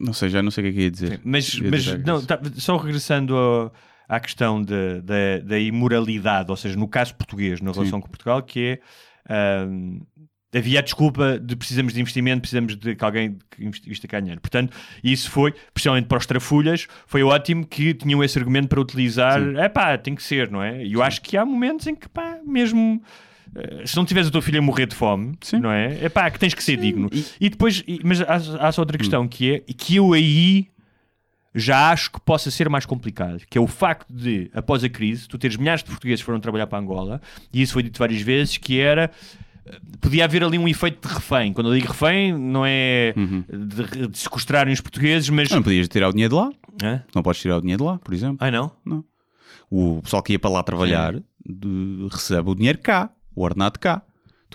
Não 0.00 0.14
sei, 0.14 0.30
já 0.30 0.42
não 0.42 0.50
sei 0.50 0.62
o 0.62 0.66
que 0.66 0.70
é 0.70 0.72
que 0.72 0.80
ia 0.84 0.90
dizer. 0.90 1.10
Sim, 1.12 1.20
mas, 1.24 1.60
mas 1.60 2.04
não, 2.04 2.24
tá, 2.24 2.40
só 2.54 2.76
regressando 2.76 3.36
ao, 3.36 3.72
à 4.08 4.18
questão 4.20 4.62
de, 4.62 5.02
de, 5.02 5.40
da 5.44 5.58
imoralidade, 5.58 6.50
ou 6.50 6.56
seja, 6.56 6.76
no 6.76 6.88
caso 6.88 7.14
português, 7.14 7.60
na 7.60 7.72
relação 7.72 8.00
com 8.00 8.08
Portugal, 8.08 8.42
que 8.42 8.80
é. 8.80 8.80
Uh, 9.30 10.00
havia 10.54 10.78
a 10.78 10.82
desculpa 10.82 11.38
de 11.38 11.54
precisamos 11.56 11.92
de 11.92 12.00
investimento, 12.00 12.40
precisamos 12.40 12.76
de 12.76 12.94
que 12.94 13.04
alguém 13.04 13.38
que 13.50 13.64
invista 13.64 14.08
cá 14.08 14.18
dinheiro. 14.20 14.40
Portanto, 14.40 14.74
isso 15.04 15.30
foi, 15.30 15.52
principalmente 15.72 16.06
para 16.06 16.18
os 16.18 16.26
trafulhas, 16.26 16.86
foi 17.06 17.22
ótimo 17.22 17.66
que 17.66 17.92
tinham 17.92 18.22
esse 18.24 18.38
argumento 18.38 18.68
para 18.68 18.80
utilizar. 18.80 19.40
É 19.56 19.68
pá, 19.68 19.96
tem 19.98 20.14
que 20.14 20.22
ser, 20.22 20.50
não 20.50 20.62
é? 20.62 20.84
E 20.84 20.94
eu 20.94 21.00
Sim. 21.00 21.06
acho 21.06 21.22
que 21.22 21.36
há 21.36 21.44
momentos 21.44 21.86
em 21.86 21.94
que, 21.94 22.08
pá, 22.08 22.38
mesmo 22.46 23.02
eh, 23.54 23.82
se 23.86 23.96
não 23.96 24.04
tiveres 24.04 24.28
a 24.28 24.32
tua 24.32 24.42
filha 24.42 24.58
a 24.58 24.62
morrer 24.62 24.86
de 24.86 24.94
fome, 24.94 25.34
Sim. 25.42 25.60
não 25.60 25.70
é? 25.70 25.98
É 26.04 26.08
pá, 26.08 26.30
que 26.30 26.38
tens 26.38 26.54
que 26.54 26.64
ser 26.64 26.76
Sim. 26.76 26.82
digno. 26.82 27.10
E, 27.12 27.24
e 27.40 27.48
depois, 27.50 27.82
e, 27.86 28.00
mas 28.02 28.20
há, 28.22 28.36
há 28.66 28.72
só 28.72 28.82
outra 28.82 28.96
hum. 28.96 28.98
questão 28.98 29.22
hum. 29.24 29.28
que 29.28 29.54
é 29.54 29.72
que 29.74 29.96
eu 29.96 30.12
aí 30.12 30.68
já 31.54 31.90
acho 31.90 32.12
que 32.12 32.20
possa 32.20 32.50
ser 32.50 32.68
mais 32.68 32.86
complicado, 32.86 33.42
que 33.50 33.58
é 33.58 33.60
o 33.60 33.66
facto 33.66 34.12
de, 34.12 34.50
após 34.54 34.84
a 34.84 34.88
crise, 34.88 35.26
tu 35.26 35.38
teres 35.38 35.56
milhares 35.56 35.82
de 35.82 35.90
portugueses 35.90 36.20
que 36.20 36.26
foram 36.26 36.38
trabalhar 36.40 36.66
para 36.66 36.78
Angola, 36.78 37.20
e 37.52 37.62
isso 37.62 37.72
foi 37.72 37.82
dito 37.82 37.98
várias 37.98 38.20
vezes, 38.20 38.56
que 38.58 38.78
era 38.78 39.10
podia 40.00 40.24
haver 40.24 40.42
ali 40.42 40.58
um 40.58 40.68
efeito 40.68 41.06
de 41.06 41.14
refém. 41.14 41.52
Quando 41.52 41.72
eu 41.72 41.78
digo 41.78 41.92
refém, 41.92 42.32
não 42.36 42.64
é 42.66 43.14
uhum. 43.16 43.44
de, 43.48 44.08
de 44.08 44.18
sequestrarem 44.18 44.72
os 44.72 44.80
portugueses, 44.80 45.28
mas. 45.30 45.50
Não 45.50 45.62
podias 45.62 45.88
tirar 45.88 46.08
o 46.08 46.12
dinheiro 46.12 46.34
de 46.34 46.40
lá. 46.40 46.50
Hã? 46.82 47.02
Não 47.14 47.22
podes 47.22 47.40
tirar 47.40 47.56
o 47.58 47.60
dinheiro 47.60 47.82
de 47.82 47.86
lá, 47.88 47.98
por 47.98 48.14
exemplo. 48.14 48.38
Ah, 48.40 48.50
não? 48.50 48.72
Não. 48.84 49.04
O 49.70 50.00
pessoal 50.02 50.22
que 50.22 50.32
ia 50.32 50.38
para 50.38 50.50
lá 50.50 50.62
trabalhar 50.62 51.14
de, 51.44 52.08
recebe 52.10 52.50
o 52.50 52.54
dinheiro 52.54 52.78
cá, 52.78 53.10
o 53.34 53.42
ordenado 53.42 53.78
cá. 53.78 54.02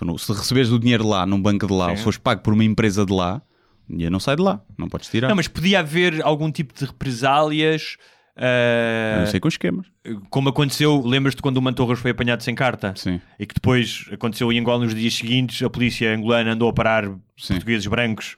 Não, 0.02 0.18
se 0.18 0.32
receberes 0.32 0.70
o 0.70 0.78
dinheiro 0.78 1.06
lá, 1.06 1.24
num 1.24 1.40
banco 1.40 1.66
de 1.66 1.72
lá, 1.72 1.86
Sim. 1.86 1.90
ou 1.92 1.96
se 1.96 2.02
fores 2.02 2.18
pago 2.18 2.42
por 2.42 2.52
uma 2.52 2.64
empresa 2.64 3.06
de 3.06 3.12
lá, 3.12 3.40
o 3.88 3.92
dinheiro 3.92 4.12
não 4.12 4.20
sai 4.20 4.36
de 4.36 4.42
lá, 4.42 4.60
não 4.76 4.88
podes 4.88 5.08
tirar. 5.08 5.28
Não, 5.28 5.36
mas 5.36 5.48
podia 5.48 5.78
haver 5.78 6.20
algum 6.22 6.50
tipo 6.50 6.74
de 6.74 6.84
represálias 6.84 7.96
Uh, 8.36 9.20
não 9.20 9.26
sei 9.26 9.38
com 9.38 9.48
esquemas. 9.48 9.86
Como 10.28 10.48
aconteceu, 10.48 11.00
lembras-te 11.04 11.40
quando 11.40 11.56
o 11.58 11.62
Mantorras 11.62 12.00
foi 12.00 12.10
apanhado 12.10 12.42
sem 12.42 12.54
carta? 12.54 12.92
Sim. 12.96 13.20
E 13.38 13.46
que 13.46 13.54
depois 13.54 14.06
aconteceu 14.12 14.52
em 14.52 14.58
Angola 14.58 14.84
nos 14.84 14.94
dias 14.94 15.14
seguintes, 15.14 15.62
a 15.62 15.70
polícia 15.70 16.12
angolana 16.14 16.52
andou 16.52 16.68
a 16.68 16.72
parar 16.72 17.04
Sim. 17.36 17.54
portugueses 17.54 17.86
brancos. 17.86 18.36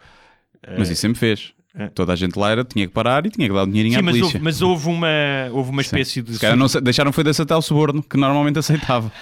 Mas 0.77 0.91
isso 0.91 1.01
sempre 1.01 1.19
fez. 1.19 1.55
É. 1.79 1.89
Toda 1.89 2.15
a 2.15 2.17
gente 2.17 2.39
lá 2.39 2.51
era, 2.51 2.65
tinha 2.65 2.87
que 2.87 2.93
parar 2.93 3.27
e 3.27 3.31
tinha 3.31 3.47
que 3.47 3.55
dar 3.55 3.63
o 3.63 3.67
dinheirinho 3.67 3.95
Sim, 3.95 4.01
à 4.01 4.03
mas 4.03 4.13
polícia. 4.13 4.37
Houve, 4.37 4.45
mas 4.45 4.63
houve 4.63 4.89
uma, 4.89 5.09
houve 5.53 5.71
uma 5.71 5.83
espécie 5.83 6.23
de. 6.23 6.39
Cara, 6.39 6.57
não, 6.57 6.67
deixaram 6.83 7.13
foi 7.13 7.23
desse 7.23 7.43
até 7.43 7.55
o 7.55 7.61
suborno, 7.61 8.03
que 8.03 8.17
normalmente 8.17 8.59
aceitava. 8.59 9.13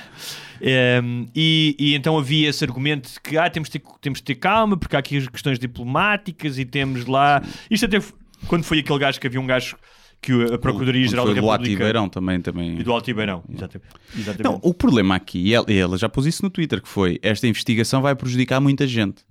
Um, 0.61 0.63
ehm, 0.63 1.27
e, 1.35 1.75
e, 1.77 1.95
então 1.97 2.17
havia 2.17 2.49
esse 2.49 2.65
argumento 2.65 3.11
de 3.11 3.21
que 3.21 3.37
ah, 3.37 3.51
temos, 3.51 3.69
de 3.69 3.81
ter, 3.81 3.89
temos 4.01 4.21
de 4.21 4.25
ter 4.25 4.37
calma, 4.37 4.77
porque 4.77 4.95
há 4.95 5.01
aqui 5.01 5.17
as 5.17 5.27
questões 5.27 5.59
diplomáticas 5.59 6.57
e 6.57 6.65
temos 6.65 7.07
lá. 7.07 7.43
Isto 7.69 7.87
até 7.87 8.01
quando 8.47 8.63
foi 8.63 8.79
aquele 8.79 9.01
gajo 9.01 9.21
que 9.21 9.27
havia 9.27 9.41
um 9.41 9.47
gajo 9.47 9.77
que 10.25 10.33
a 10.55 10.59
Procuradoria-Geral 10.59 11.27
da 11.27 11.35
República... 11.35 11.59
do 11.59 11.63
Altibeirão 11.63 12.09
também, 12.09 12.41
também. 12.41 12.79
E 12.81 12.83
do 12.83 12.93
Altibeirão, 12.93 13.45
exatamente. 13.47 13.91
exatamente. 14.17 14.43
Não, 14.43 14.59
o 14.63 14.73
problema 14.73 15.15
aqui, 15.15 15.39
e 15.39 15.53
ela, 15.53 15.71
ela, 15.71 15.99
já 15.99 16.09
pôs 16.09 16.25
isso 16.25 16.43
no 16.43 16.49
Twitter, 16.49 16.81
que 16.81 16.89
foi, 16.89 17.19
esta 17.23 17.47
investigação 17.47 18.01
vai 18.01 18.15
prejudicar 18.15 18.59
muita 18.59 18.87
gente. 18.87 19.23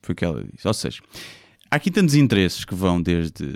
Foi 0.00 0.12
o 0.12 0.16
que 0.16 0.24
ela 0.24 0.44
disse. 0.44 0.68
Ou 0.68 0.74
seja, 0.74 1.02
há 1.68 1.74
aqui 1.74 1.90
tantos 1.90 2.14
interesses 2.14 2.64
que 2.64 2.72
vão 2.72 3.02
desde 3.02 3.52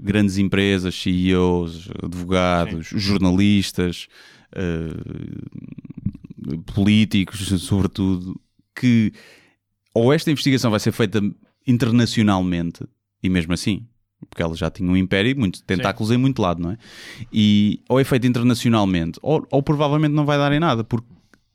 grandes 0.00 0.36
empresas, 0.36 1.00
CEOs, 1.00 1.88
advogados, 2.02 2.88
Sim. 2.88 2.98
jornalistas, 2.98 4.08
uh, 4.52 5.02
políticos, 6.74 7.46
sobretudo, 7.60 8.34
que 8.74 9.12
ou 9.94 10.12
esta 10.12 10.28
investigação 10.28 10.72
vai 10.72 10.80
ser 10.80 10.90
feita 10.90 11.20
internacionalmente, 11.66 12.80
e 13.22 13.28
mesmo 13.28 13.52
assim 13.52 13.86
porque 14.28 14.42
ela 14.42 14.54
já 14.54 14.70
tinha 14.70 14.90
um 14.90 14.96
império 14.96 15.30
e 15.30 15.34
muitos 15.34 15.60
tentáculos 15.60 16.08
Sim. 16.08 16.16
em 16.16 16.18
muito 16.18 16.40
lado, 16.40 16.62
não 16.62 16.72
é? 16.72 16.78
E 17.32 17.80
ou 17.88 18.00
é 18.00 18.04
feito 18.04 18.26
internacionalmente, 18.26 19.18
ou, 19.22 19.46
ou 19.50 19.62
provavelmente 19.62 20.12
não 20.12 20.24
vai 20.24 20.38
dar 20.38 20.52
em 20.52 20.60
nada, 20.60 20.84
porque 20.84 21.06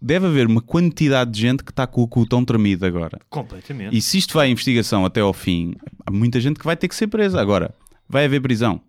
deve 0.02 0.26
haver 0.26 0.48
uma 0.48 0.62
quantidade 0.62 1.32
de 1.32 1.40
gente 1.40 1.64
que 1.64 1.72
está 1.72 1.86
com 1.86 2.02
o 2.02 2.08
cu 2.08 2.26
tão 2.26 2.44
tremido 2.44 2.86
agora. 2.86 3.20
Completamente. 3.30 3.96
E 3.96 4.02
se 4.02 4.18
isto 4.18 4.34
vai 4.34 4.48
à 4.48 4.50
investigação 4.50 5.06
até 5.06 5.22
ao 5.22 5.34
fim, 5.34 5.76
há 6.06 6.12
muita 6.12 6.40
gente 6.40 6.60
que 6.60 6.66
vai 6.66 6.76
ter 6.76 6.88
que 6.88 6.96
ser 6.96 7.08
presa. 7.08 7.40
Agora, 7.40 7.74
vai 8.10 8.26
haver 8.26 8.42
prisão. 8.42 8.82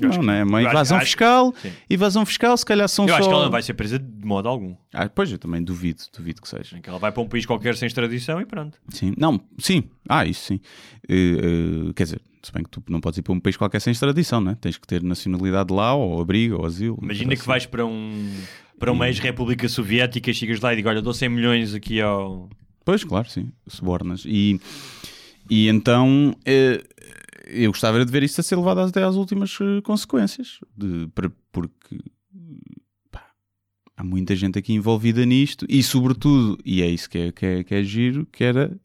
Eu 0.00 0.10
não, 0.10 0.22
não 0.24 0.32
é? 0.32 0.44
Uma 0.44 0.62
invasão 0.62 0.98
acho, 0.98 1.06
fiscal. 1.06 1.54
Acho, 1.56 1.72
invasão 1.88 2.26
fiscal, 2.26 2.54
se 2.54 2.66
calhar 2.66 2.86
são 2.86 3.06
eu 3.06 3.08
só. 3.08 3.14
Eu 3.14 3.18
acho 3.18 3.28
que 3.28 3.34
ela 3.34 3.44
não 3.44 3.50
vai 3.50 3.62
ser 3.62 3.72
presa 3.72 3.98
de 3.98 4.26
modo 4.26 4.46
algum. 4.46 4.76
Ah, 4.92 5.08
pois, 5.08 5.32
eu 5.32 5.38
também 5.38 5.62
duvido, 5.62 6.02
duvido 6.14 6.42
que 6.42 6.48
seja. 6.48 6.78
Que 6.80 6.88
ela 6.88 6.98
vai 6.98 7.10
para 7.10 7.22
um 7.22 7.28
país 7.28 7.46
qualquer 7.46 7.74
sem 7.76 7.86
extradição 7.86 8.38
e 8.38 8.44
pronto. 8.44 8.78
Sim, 8.90 9.14
não, 9.16 9.40
sim. 9.58 9.84
Ah, 10.06 10.26
isso 10.26 10.44
sim. 10.44 10.60
Uh, 11.08 11.88
uh, 11.88 11.94
quer 11.94 12.02
dizer, 12.04 12.20
se 12.46 12.52
bem 12.52 12.62
que 12.62 12.70
tu 12.70 12.82
não 12.88 13.00
podes 13.00 13.18
ir 13.18 13.22
para 13.22 13.32
um 13.32 13.40
país 13.40 13.56
qualquer 13.56 13.80
sem 13.80 13.90
extradição, 13.90 14.40
não 14.40 14.52
é? 14.52 14.54
Tens 14.54 14.78
que 14.78 14.86
ter 14.86 15.02
nacionalidade 15.02 15.74
lá, 15.74 15.94
ou 15.94 16.20
abrigo, 16.20 16.58
ou 16.58 16.64
asilo. 16.64 16.96
Imagina 17.02 17.30
que 17.34 17.40
assim. 17.40 17.46
vais 17.48 17.66
para 17.66 17.84
um 17.84 18.32
para 18.78 18.92
uma 18.92 19.08
ex-república 19.08 19.68
soviética, 19.68 20.32
chegas 20.32 20.60
lá 20.60 20.72
e 20.72 20.76
digo, 20.76 20.88
olha, 20.88 21.00
dou 21.00 21.14
100 21.14 21.28
milhões 21.30 21.74
aqui 21.74 21.98
ao... 21.98 22.50
Pois, 22.84 23.02
claro, 23.02 23.28
sim, 23.28 23.50
subornas. 23.66 24.24
E, 24.26 24.60
e 25.48 25.66
então 25.68 26.36
eh, 26.44 26.84
eu 27.46 27.70
gostava 27.70 28.04
de 28.04 28.12
ver 28.12 28.22
isto 28.22 28.38
a 28.38 28.44
ser 28.44 28.54
levado 28.54 28.80
até 28.80 29.02
às 29.02 29.16
últimas 29.16 29.58
eh, 29.60 29.80
consequências, 29.80 30.60
de, 30.76 31.08
porque 31.50 31.98
pá, 33.10 33.24
há 33.96 34.04
muita 34.04 34.36
gente 34.36 34.58
aqui 34.58 34.74
envolvida 34.74 35.24
nisto 35.24 35.66
e 35.70 35.82
sobretudo, 35.82 36.58
e 36.62 36.82
é 36.82 36.86
isso 36.86 37.08
que 37.08 37.18
é, 37.18 37.32
que 37.32 37.46
é, 37.46 37.64
que 37.64 37.74
é 37.74 37.82
giro, 37.82 38.26
que 38.26 38.44
era 38.44 38.78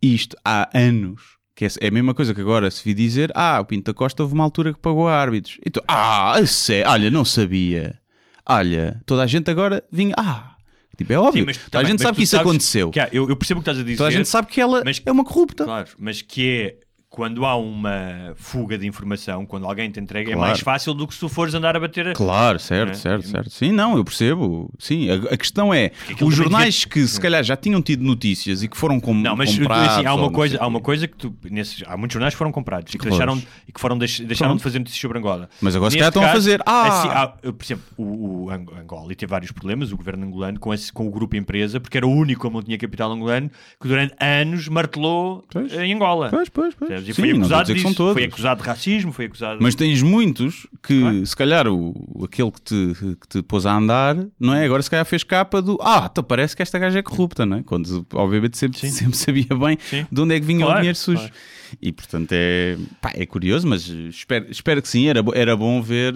isto 0.00 0.36
há 0.44 0.70
anos 0.72 1.39
que 1.60 1.66
é, 1.66 1.68
é 1.82 1.88
a 1.88 1.90
mesma 1.90 2.14
coisa 2.14 2.34
que 2.34 2.40
agora 2.40 2.70
se 2.70 2.82
vi 2.82 2.94
dizer: 2.94 3.30
Ah, 3.34 3.60
o 3.60 3.66
Pinto 3.66 3.92
da 3.92 3.94
Costa 3.94 4.22
houve 4.22 4.32
uma 4.32 4.44
altura 4.44 4.72
que 4.72 4.78
pagou 4.78 5.06
árbitros. 5.06 5.58
Então, 5.64 5.82
ah, 5.86 6.40
sei, 6.46 6.82
olha, 6.84 7.10
não 7.10 7.22
sabia. 7.22 8.00
Olha, 8.46 8.98
toda 9.04 9.22
a 9.22 9.26
gente 9.26 9.50
agora 9.50 9.84
vinha. 9.92 10.14
Ah, 10.16 10.56
Tipo, 10.96 11.12
é 11.14 11.18
óbvio. 11.18 11.42
Sim, 11.42 11.46
mas, 11.46 11.56
toda 11.56 11.78
a 11.78 11.84
gente 11.84 12.02
sabe 12.02 12.16
que 12.16 12.24
isso 12.24 12.36
aconteceu. 12.38 12.90
Que 12.90 13.00
eu, 13.12 13.28
eu, 13.28 13.36
percebo 13.36 13.60
o 13.60 13.62
que 13.62 13.70
estás 13.70 13.78
a 13.78 13.82
dizer. 13.82 13.96
Toda 13.96 14.08
a 14.08 14.12
gente 14.12 14.28
sabe 14.28 14.48
que 14.48 14.60
ela 14.60 14.82
mas, 14.84 15.00
é 15.04 15.10
uma 15.10 15.24
corrupta. 15.24 15.64
Claro, 15.64 15.88
mas 15.98 16.20
que 16.20 16.48
é 16.50 16.76
quando 17.10 17.44
há 17.44 17.56
uma 17.56 18.34
fuga 18.36 18.78
de 18.78 18.86
informação, 18.86 19.44
quando 19.44 19.66
alguém 19.66 19.90
te 19.90 19.98
entrega, 19.98 20.30
claro. 20.30 20.44
é 20.44 20.48
mais 20.48 20.60
fácil 20.60 20.94
do 20.94 21.08
que 21.08 21.12
se 21.12 21.18
tu 21.18 21.28
fores 21.28 21.52
andar 21.52 21.76
a 21.76 21.80
bater. 21.80 22.06
A... 22.06 22.12
Claro, 22.12 22.60
certo, 22.60 22.92
é? 22.92 22.94
certo, 22.94 23.26
certo. 23.26 23.50
Sim, 23.50 23.72
não, 23.72 23.96
eu 23.96 24.04
percebo. 24.04 24.72
Sim, 24.78 25.10
a, 25.10 25.34
a 25.34 25.36
questão 25.36 25.74
é 25.74 25.90
os 26.22 26.32
jornais 26.32 26.76
devia... 26.76 26.88
que 26.88 27.06
se 27.08 27.20
calhar 27.20 27.42
já 27.42 27.56
tinham 27.56 27.82
tido 27.82 28.04
notícias 28.04 28.62
e 28.62 28.68
que 28.68 28.76
foram 28.76 29.00
com, 29.00 29.12
não, 29.12 29.34
mas, 29.34 29.58
comprados. 29.58 29.88
Assim, 29.88 30.06
há 30.06 30.14
uma 30.14 30.30
coisa, 30.30 30.58
há 30.60 30.66
uma 30.68 30.80
coisa 30.80 31.08
que 31.08 31.16
tu 31.16 31.34
nesses, 31.50 31.82
há 31.84 31.96
muitos 31.96 32.12
jornais 32.12 32.32
que 32.32 32.38
foram 32.38 32.52
comprados 32.52 32.94
e 32.94 32.96
que 32.96 33.08
deixaram 33.08 33.42
e 33.66 33.72
que 33.72 33.80
foram 33.80 33.98
deix, 33.98 34.20
deixaram 34.20 34.54
de 34.54 34.62
fazer 34.62 34.78
notícias 34.78 35.00
sobre 35.00 35.18
Angola. 35.18 35.50
Mas 35.60 35.74
agora 35.74 35.90
se 35.90 35.96
calhar 35.96 36.10
estão 36.10 36.24
a 36.24 36.28
fazer. 36.28 36.62
Ah, 36.64 36.86
assim, 36.86 37.08
há, 37.08 37.26
por 37.26 37.64
exemplo, 37.64 37.84
o, 37.96 38.44
o 38.44 38.50
Angola 38.50 39.12
teve 39.16 39.28
vários 39.28 39.50
problemas, 39.50 39.90
o 39.90 39.96
governo 39.96 40.24
angolano 40.26 40.60
com 40.60 40.72
esse 40.72 40.92
com 40.92 41.08
o 41.08 41.10
grupo 41.10 41.34
empresa, 41.34 41.80
porque 41.80 41.96
era 41.96 42.06
o 42.06 42.10
único 42.10 42.42
como 42.42 42.58
não 42.58 42.62
tinha 42.62 42.78
capital 42.78 43.10
angolano 43.10 43.50
que 43.80 43.88
durante 43.88 44.14
anos 44.20 44.68
martelou 44.68 45.44
pois. 45.50 45.72
em 45.72 45.92
Angola. 45.92 46.28
Pois, 46.30 46.48
pois, 46.48 46.72
pois. 46.72 46.99
Mas 47.06 47.16
Sim, 47.16 47.22
foi 47.22 47.30
acusado 47.32 47.62
dizer 47.72 47.74
disso. 47.88 48.12
Foi 48.12 48.24
acusado 48.24 48.62
de 48.62 48.66
racismo, 48.68 49.12
foi 49.12 49.24
acusado. 49.26 49.58
Mas 49.62 49.74
tens 49.74 50.02
muitos 50.02 50.66
que, 50.82 51.00
Claro. 51.00 51.26
se 51.26 51.36
calhar, 51.36 51.66
o, 51.68 52.22
aquele 52.24 52.50
que 52.50 52.60
te, 52.62 52.92
que 53.20 53.28
te 53.28 53.42
pôs 53.42 53.66
a 53.66 53.76
andar, 53.76 54.16
não 54.38 54.54
é? 54.54 54.64
Agora, 54.64 54.82
se 54.82 54.90
calhar, 54.90 55.04
fez 55.06 55.22
capa 55.24 55.60
do 55.62 55.78
Ah, 55.80 56.08
então 56.10 56.22
parece 56.24 56.54
que 56.56 56.62
esta 56.62 56.78
gaja 56.78 56.98
é 56.98 57.02
corrupta, 57.02 57.44
não 57.46 57.58
é? 57.58 57.62
Quando, 57.62 58.06
obviamente, 58.14 58.56
sempre, 58.58 58.78
Sim. 58.78 58.90
sempre 58.90 59.16
sabia 59.16 59.46
bem 59.58 59.78
Sim. 59.80 60.06
de 60.10 60.20
onde 60.20 60.34
é 60.34 60.40
que 60.40 60.46
vinha 60.46 60.60
o 60.60 60.62
Claro, 60.64 60.78
dinheiro 60.80 60.98
sujo. 60.98 61.18
claro. 61.18 61.32
E, 61.80 61.92
portanto, 61.92 62.32
é, 62.32 62.76
pá, 63.00 63.12
é 63.14 63.24
curioso, 63.26 63.66
mas 63.68 63.86
espero, 63.88 64.46
espero 64.50 64.82
que 64.82 64.88
sim. 64.88 65.06
Era, 65.08 65.22
era 65.34 65.56
bom 65.56 65.80
ver, 65.80 66.14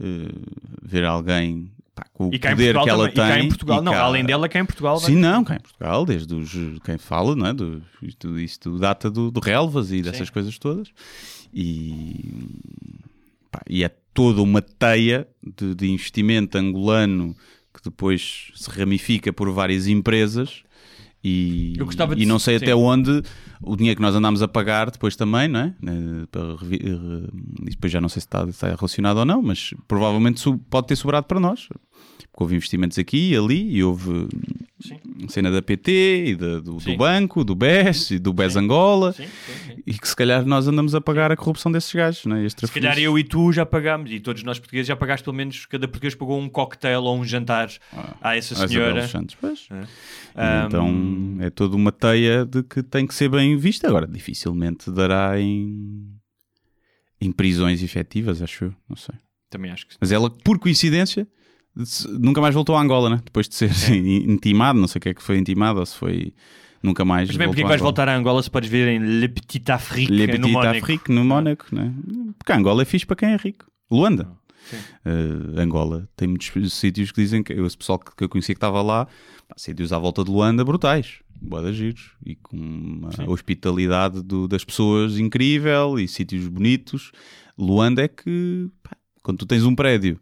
eh, 0.00 0.28
ver 0.82 1.04
alguém 1.04 1.72
pá, 1.96 2.04
com 2.12 2.28
o 2.28 2.34
E 2.34 2.38
cá 2.38 2.50
poder 2.50 2.74
Portugal 2.74 2.84
que 2.84 2.90
ela 2.90 3.08
também. 3.10 3.24
E 3.24 3.28
cá 3.32 3.34
tem. 3.34 3.44
em 3.44 3.48
Portugal, 3.48 3.82
não, 3.82 3.92
cá- 3.92 4.02
além 4.02 4.24
dela, 4.24 4.48
cá 4.48 4.60
em 4.60 4.64
Portugal. 4.66 4.98
vai- 5.00 5.10
Sim, 5.10 5.16
não, 5.16 5.42
cá 5.42 5.56
em 5.56 5.60
Portugal, 5.60 6.04
desde 6.06 6.32
os, 6.34 6.52
quem 6.84 6.98
fala, 6.98 7.34
não 7.34 7.46
é? 7.46 7.52
Do, 7.52 7.82
isto, 8.02 8.38
isto 8.38 8.78
data 8.78 9.10
do, 9.10 9.30
do 9.32 9.40
Relvas 9.40 9.90
e 9.90 10.00
dessas 10.02 10.28
Sim. 10.28 10.32
coisas 10.32 10.56
todas. 10.58 10.88
E, 11.52 12.48
pá, 13.50 13.60
e 13.68 13.82
é 13.82 13.88
toda 14.12 14.40
uma 14.42 14.60
teia 14.62 15.26
de, 15.56 15.74
de 15.74 15.90
investimento 15.90 16.56
angolano 16.58 17.34
que 17.74 17.82
depois 17.84 18.50
se 18.54 18.70
ramifica 18.70 19.32
por 19.32 19.50
várias 19.50 19.86
empresas. 19.86 20.62
E, 21.28 21.76
e 22.18 22.24
não 22.24 22.38
sei 22.38 22.56
sim. 22.56 22.64
até 22.64 22.74
onde 22.76 23.20
o 23.60 23.74
dinheiro 23.74 23.96
que 23.96 24.02
nós 24.02 24.14
andámos 24.14 24.42
a 24.42 24.46
pagar 24.46 24.92
depois 24.92 25.16
também, 25.16 25.48
não 25.48 25.58
é? 25.58 25.74
Eh, 25.84 26.26
eh, 26.32 27.30
e 27.62 27.70
depois 27.70 27.92
já 27.92 28.00
não 28.00 28.08
sei 28.08 28.20
se 28.20 28.28
está, 28.28 28.44
está 28.44 28.68
relacionado 28.68 29.16
ou 29.16 29.24
não, 29.24 29.42
mas 29.42 29.74
provavelmente 29.88 30.44
pode 30.70 30.86
ter 30.86 30.94
sobrado 30.94 31.26
para 31.26 31.40
nós. 31.40 31.68
Porque 32.36 32.42
houve 32.44 32.54
investimentos 32.56 32.98
aqui 32.98 33.30
e 33.30 33.36
ali 33.36 33.76
e 33.76 33.82
houve 33.82 34.28
Sim. 34.78 34.98
cena 35.26 35.50
da 35.50 35.62
PT 35.62 36.24
e 36.26 36.36
da- 36.36 36.60
do, 36.60 36.76
do 36.76 36.96
banco, 36.98 37.42
do 37.42 37.54
BES 37.54 38.10
e 38.10 38.18
do 38.18 38.30
BES 38.30 38.56
Angola 38.56 39.14
Sim, 39.14 39.24
sim, 39.24 39.52
sim. 39.74 39.82
e 39.86 39.94
que 39.94 40.06
se 40.06 40.14
calhar 40.14 40.44
nós 40.44 40.68
andamos 40.68 40.94
a 40.94 41.00
pagar 41.00 41.32
a 41.32 41.36
corrupção 41.36 41.72
desses 41.72 41.90
gajos, 41.94 42.26
não 42.26 42.36
é? 42.36 42.44
Este 42.44 42.66
Se 42.66 42.70
calhar 42.74 42.98
eu 42.98 43.18
e 43.18 43.24
tu 43.24 43.50
já 43.52 43.64
pagámos, 43.64 44.10
e 44.12 44.20
todos 44.20 44.42
nós 44.42 44.58
portugueses 44.58 44.86
já 44.86 44.94
pagaste 44.94 45.24
pelo 45.24 45.34
menos, 45.34 45.64
cada 45.64 45.88
português 45.88 46.14
pagou 46.14 46.38
um 46.38 46.46
cocktail 46.46 47.00
ou 47.04 47.16
um 47.18 47.24
jantar 47.24 47.70
a 48.20 48.36
essa 48.36 48.52
a 48.52 48.66
Isabel 48.66 48.68
senhora. 48.68 49.00
dos 49.00 49.10
Santos, 49.10 49.34
pois. 49.40 49.66
É. 49.70 50.66
Então 50.66 51.38
é 51.40 51.48
toda 51.48 51.74
uma 51.74 51.90
teia 51.90 52.44
de 52.44 52.62
que 52.62 52.82
tem 52.82 53.06
que 53.06 53.14
ser 53.14 53.30
bem 53.30 53.56
vista. 53.56 53.88
Agora, 53.88 54.06
dificilmente 54.06 54.90
dará 54.90 55.40
em, 55.40 56.06
em 57.18 57.32
prisões 57.32 57.82
efetivas, 57.82 58.42
acho 58.42 58.66
eu, 58.66 58.74
não 58.86 58.94
sei. 58.96 59.14
Também 59.48 59.70
acho 59.70 59.86
que 59.86 59.94
sim. 59.94 59.98
Mas 60.02 60.12
ela, 60.12 60.28
por 60.28 60.58
coincidência, 60.58 61.26
nunca 62.18 62.40
mais 62.40 62.54
voltou 62.54 62.74
a 62.76 62.80
Angola, 62.80 63.10
né? 63.10 63.20
Depois 63.24 63.48
de 63.48 63.54
ser 63.54 63.70
intimado, 63.94 64.78
não 64.78 64.88
sei 64.88 64.98
o 64.98 65.02
que 65.02 65.08
é 65.10 65.14
que 65.14 65.22
foi 65.22 65.38
intimado, 65.38 65.80
ou 65.80 65.86
se 65.86 65.96
foi 65.96 66.32
nunca 66.82 67.04
mais. 67.04 67.28
Mas 67.28 67.36
bem, 67.36 67.48
porque 67.48 67.60
é 67.60 67.64
que 67.64 67.68
vais 67.68 67.80
voltar 67.80 68.08
a 68.08 68.16
Angola 68.16 68.42
se 68.42 68.50
podes 68.50 68.68
ver 68.70 68.88
em 68.88 68.98
Le 68.98 69.28
Petit 69.28 69.70
Afrique 69.72 70.10
Le 70.12 70.26
no 70.26 70.32
Petit 70.32 70.52
Mónaco? 70.52 70.76
Afrique, 70.78 71.12
no 71.12 71.24
Mónaco, 71.24 71.66
né? 71.72 71.92
Porque 72.38 72.52
Angola 72.52 72.82
é 72.82 72.84
fixe 72.84 73.04
para 73.06 73.16
quem 73.16 73.30
é 73.30 73.36
rico. 73.36 73.66
Luanda. 73.90 74.28
Eh, 75.04 75.60
Angola 75.62 76.08
tem 76.16 76.26
muitos 76.26 76.72
sítios 76.72 77.12
que 77.12 77.20
dizem 77.22 77.42
que 77.42 77.52
esse 77.52 77.76
pessoal 77.76 77.98
que, 78.00 78.24
eu 78.24 78.28
conhecia 78.28 78.54
que 78.54 78.56
estava 78.58 78.82
lá, 78.82 79.06
pá, 79.06 79.54
sítios 79.56 79.92
à 79.92 79.98
volta 79.98 80.24
de 80.24 80.30
Luanda 80.30 80.64
brutais, 80.64 81.20
boa 81.40 81.72
giros 81.72 82.10
e 82.24 82.34
com 82.34 82.56
uma 82.56 83.12
Sim. 83.12 83.28
hospitalidade 83.28 84.22
do- 84.24 84.48
das 84.48 84.64
pessoas 84.64 85.18
incrível 85.18 85.98
e 86.00 86.08
sítios 86.08 86.48
bonitos. 86.48 87.12
Luanda 87.56 88.02
é 88.02 88.08
que 88.08 88.68
pá, 88.82 88.96
quando 89.22 89.38
tu 89.38 89.46
tens 89.46 89.64
um 89.64 89.74
prédio 89.74 90.18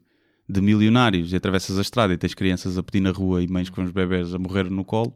de 0.49 0.61
milionários 0.61 1.33
e 1.33 1.37
atravessas 1.37 1.79
a 1.79 1.83
estrada 1.83 2.13
e 2.13 2.19
tens 2.19 2.35
crianças 2.35 2.77
a 2.77 2.83
pedir 2.83 3.01
na 3.01 3.11
rua 3.11 3.43
e 3.43 3.49
mães 3.49 3.71
com 3.71 3.83
os 3.83 3.91
bebés 3.91 4.35
a 4.35 4.39
morrer 4.39 4.71
no 4.71 4.85
colo, 4.85 5.15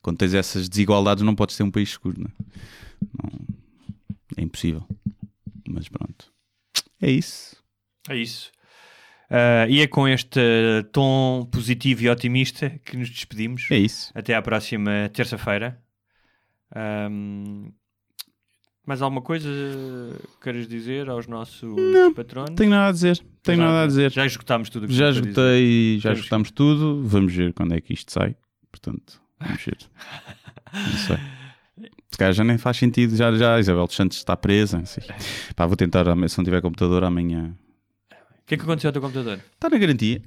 quando 0.00 0.18
tens 0.18 0.34
essas 0.34 0.68
desigualdades 0.68 1.24
não 1.24 1.34
podes 1.34 1.56
ter 1.56 1.62
um 1.62 1.70
país 1.70 1.90
seguro, 1.92 2.20
não 2.20 2.26
é? 2.28 2.32
Não- 3.22 3.46
é 4.36 4.42
impossível. 4.42 4.86
Mas 5.68 5.88
pronto, 5.88 6.32
é 7.00 7.10
isso. 7.10 7.56
É 8.08 8.16
isso. 8.16 8.50
Ah, 9.30 9.66
e 9.68 9.80
é 9.80 9.86
com 9.86 10.06
este 10.06 10.40
tom 10.92 11.48
positivo 11.50 12.02
e 12.02 12.08
otimista 12.10 12.70
que 12.84 12.96
nos 12.96 13.08
despedimos. 13.08 13.66
É 13.70 13.78
isso. 13.78 14.10
Até 14.14 14.34
à 14.34 14.42
próxima 14.42 15.10
terça-feira. 15.12 15.82
Ahm, 16.74 17.72
mais 18.86 19.00
alguma 19.02 19.22
coisa 19.22 19.48
queres 20.42 20.66
dizer 20.66 21.08
aos 21.08 21.26
nossos 21.26 21.74
patronos? 22.14 22.54
Tenho 22.56 22.70
nada 22.70 22.88
a 22.88 22.92
dizer. 22.92 23.22
Tenho 23.42 23.58
Já- 23.58 23.64
nada 23.64 23.82
a 23.82 23.86
dizer. 23.86 24.10
Já 24.12 24.26
esgotámos 24.26 24.68
tudo 24.70 24.86
que 24.88 24.92
Já 24.94 25.10
esgotei, 25.10 25.98
já 26.00 26.12
esgotámos 26.12 26.50
tudo. 26.50 27.02
Vamos 27.06 27.32
ver 27.34 27.52
quando 27.52 27.74
é 27.74 27.80
que 27.80 27.92
isto 27.92 28.12
sai. 28.12 28.36
Portanto, 28.70 29.20
vamos 29.40 29.64
ver. 29.64 29.78
Não 30.72 30.98
sei. 30.98 31.16
Se 32.10 32.18
calhar 32.18 32.32
já 32.34 32.44
nem 32.44 32.58
faz 32.58 32.76
sentido. 32.76 33.16
Já, 33.16 33.32
já 33.34 33.58
Isabel 33.58 33.86
dos 33.86 33.96
Santos 33.96 34.18
está 34.18 34.36
presa. 34.36 34.78
não. 34.78 34.84
Pá, 35.56 35.66
vou 35.66 35.76
tentar, 35.76 36.04
se 36.28 36.38
não 36.38 36.44
tiver 36.44 36.60
computador, 36.60 37.04
amanhã. 37.04 37.56
O 38.12 38.44
que 38.46 38.54
é 38.54 38.56
que 38.58 38.64
aconteceu 38.64 38.88
ao 38.88 38.92
teu 38.92 39.00
computador? 39.02 39.38
Está 39.54 39.70
na 39.70 39.78
garantia. 39.78 40.22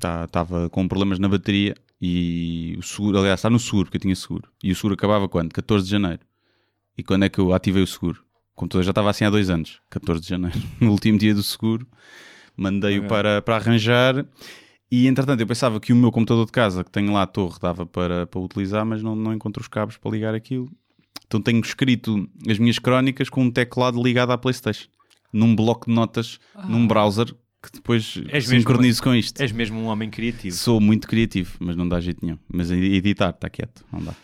Tá- 0.00 0.24
Estava 0.24 0.68
com 0.70 0.88
problemas 0.88 1.18
na 1.18 1.28
bateria 1.28 1.74
e 2.00 2.74
o 2.78 2.82
seguro, 2.82 3.18
aliás, 3.18 3.38
está 3.38 3.48
no 3.48 3.58
seguro, 3.60 3.84
porque 3.86 3.98
eu 3.98 4.00
tinha 4.02 4.16
seguro. 4.16 4.48
E 4.62 4.72
o 4.72 4.74
seguro 4.74 4.94
acabava 4.94 5.28
quando? 5.28 5.52
14 5.52 5.84
de 5.84 5.90
janeiro. 5.92 6.20
E 6.96 7.02
quando 7.02 7.24
é 7.24 7.28
que 7.28 7.38
eu 7.38 7.52
ativei 7.52 7.82
o 7.82 7.86
seguro? 7.86 8.22
O 8.54 8.60
computador 8.60 8.84
já 8.84 8.90
estava 8.90 9.10
assim 9.10 9.24
há 9.24 9.30
dois 9.30 9.48
anos, 9.50 9.80
14 9.90 10.22
de 10.22 10.28
janeiro. 10.28 10.58
No 10.80 10.90
último 10.90 11.18
dia 11.18 11.34
do 11.34 11.42
seguro, 11.42 11.86
mandei-o 12.56 13.06
para, 13.08 13.40
para 13.42 13.56
arranjar. 13.56 14.26
E 14.90 15.06
entretanto, 15.06 15.40
eu 15.40 15.46
pensava 15.46 15.80
que 15.80 15.92
o 15.92 15.96
meu 15.96 16.12
computador 16.12 16.44
de 16.44 16.52
casa, 16.52 16.84
que 16.84 16.90
tenho 16.90 17.12
lá 17.12 17.22
a 17.22 17.26
torre, 17.26 17.58
dava 17.60 17.86
para, 17.86 18.26
para 18.26 18.40
utilizar, 18.40 18.84
mas 18.84 19.02
não, 19.02 19.16
não 19.16 19.32
encontro 19.32 19.62
os 19.62 19.68
cabos 19.68 19.96
para 19.96 20.10
ligar 20.10 20.34
aquilo. 20.34 20.70
Então 21.26 21.40
tenho 21.40 21.60
escrito 21.60 22.28
as 22.46 22.58
minhas 22.58 22.78
crónicas 22.78 23.30
com 23.30 23.42
um 23.44 23.50
teclado 23.50 24.02
ligado 24.02 24.32
à 24.32 24.38
PlayStation, 24.38 24.88
num 25.32 25.56
bloco 25.56 25.86
de 25.86 25.94
notas, 25.94 26.38
num 26.68 26.86
browser, 26.86 27.24
que 27.62 27.72
depois 27.72 28.16
És 28.28 28.46
mesmo- 28.46 28.58
sincronizo 28.58 29.02
com 29.02 29.14
isto. 29.14 29.40
És 29.40 29.50
mesmo 29.50 29.80
um 29.80 29.86
homem 29.86 30.10
criativo. 30.10 30.54
Sou 30.54 30.78
muito 30.78 31.08
criativo, 31.08 31.56
mas 31.58 31.74
não 31.74 31.88
dá 31.88 31.98
jeito 32.00 32.22
nenhum. 32.22 32.38
Mas 32.52 32.70
editar, 32.70 33.30
está 33.30 33.48
quieto, 33.48 33.82
não 33.90 34.02
dá. 34.04 34.14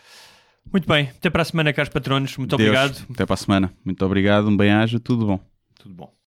Muito 0.73 0.89
bem. 0.89 1.09
Até 1.09 1.31
para 1.31 1.43
a 1.43 1.45
semana, 1.45 1.73
caros 1.73 1.93
patronos. 1.93 2.37
Muito 2.37 2.57
Deus, 2.57 2.69
obrigado. 2.69 3.07
Até 3.11 3.27
para 3.27 3.35
a 3.35 3.37
semana. 3.37 3.73
Muito 3.85 4.05
obrigado, 4.05 4.49
um 4.49 4.57
bem-aja, 4.57 5.01
tudo 5.01 5.27
bom. 5.27 5.41
Tudo 5.79 5.95
bom. 5.95 6.18